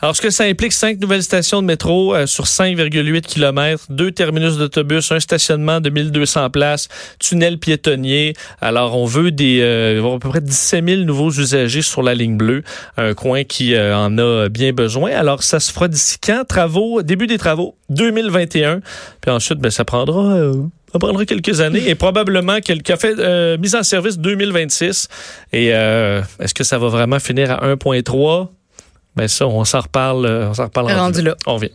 Alors, 0.00 0.14
ce 0.14 0.22
que 0.22 0.30
ça 0.30 0.44
implique, 0.44 0.72
cinq 0.72 1.00
nouvelles 1.00 1.24
stations 1.24 1.60
de 1.60 1.66
métro 1.66 2.14
euh, 2.14 2.26
sur 2.26 2.44
5,8 2.44 3.20
km, 3.22 3.86
deux 3.90 4.12
terminus 4.12 4.56
d'autobus, 4.56 5.10
un 5.10 5.18
stationnement 5.18 5.80
de 5.80 5.90
1200 5.90 6.50
places, 6.50 6.88
tunnel 7.18 7.58
piétonnier. 7.58 8.34
Alors, 8.60 8.96
on 8.96 9.06
veut 9.06 9.32
des 9.32 9.58
euh, 9.60 10.14
à 10.14 10.18
peu 10.20 10.28
près 10.28 10.40
17 10.40 10.88
000 10.88 11.00
nouveaux 11.02 11.32
usagers 11.32 11.82
sur 11.82 12.04
la 12.04 12.14
ligne 12.14 12.36
bleue, 12.36 12.62
un 12.96 13.12
coin 13.14 13.42
qui 13.42 13.74
euh, 13.74 13.96
en 13.96 14.16
a 14.18 14.48
bien 14.48 14.72
besoin. 14.72 15.10
Alors, 15.10 15.42
ça 15.42 15.58
se 15.58 15.72
fera 15.72 15.88
d'ici 15.88 16.18
quand? 16.24 16.44
Travaux, 16.46 17.02
début 17.02 17.26
des 17.26 17.38
travaux, 17.38 17.74
2021. 17.88 18.80
Puis 19.20 19.30
ensuite, 19.32 19.58
ben, 19.58 19.70
ça 19.70 19.84
prendra... 19.84 20.38
Ça 20.90 20.98
prendra 20.98 21.26
quelques 21.26 21.60
années 21.60 21.86
et 21.86 21.94
probablement 21.94 22.60
quelques 22.60 22.96
fait 22.96 23.58
mise 23.58 23.74
en 23.74 23.82
service 23.82 24.18
2026. 24.18 25.08
Et 25.52 25.66
est-ce 25.66 26.54
que 26.54 26.64
ça 26.64 26.78
va 26.78 26.88
vraiment 26.88 27.18
finir 27.18 27.50
à 27.50 27.74
1.3 27.74 28.48
ben 29.18 29.28
ça, 29.28 29.46
on 29.46 29.64
s'en 29.64 29.80
reparle, 29.80 30.26
on 30.26 30.54
s'en 30.54 30.64
reparle. 30.64 30.92
Rendu 30.92 31.22
là. 31.22 31.34
On 31.46 31.56
vient. 31.56 31.70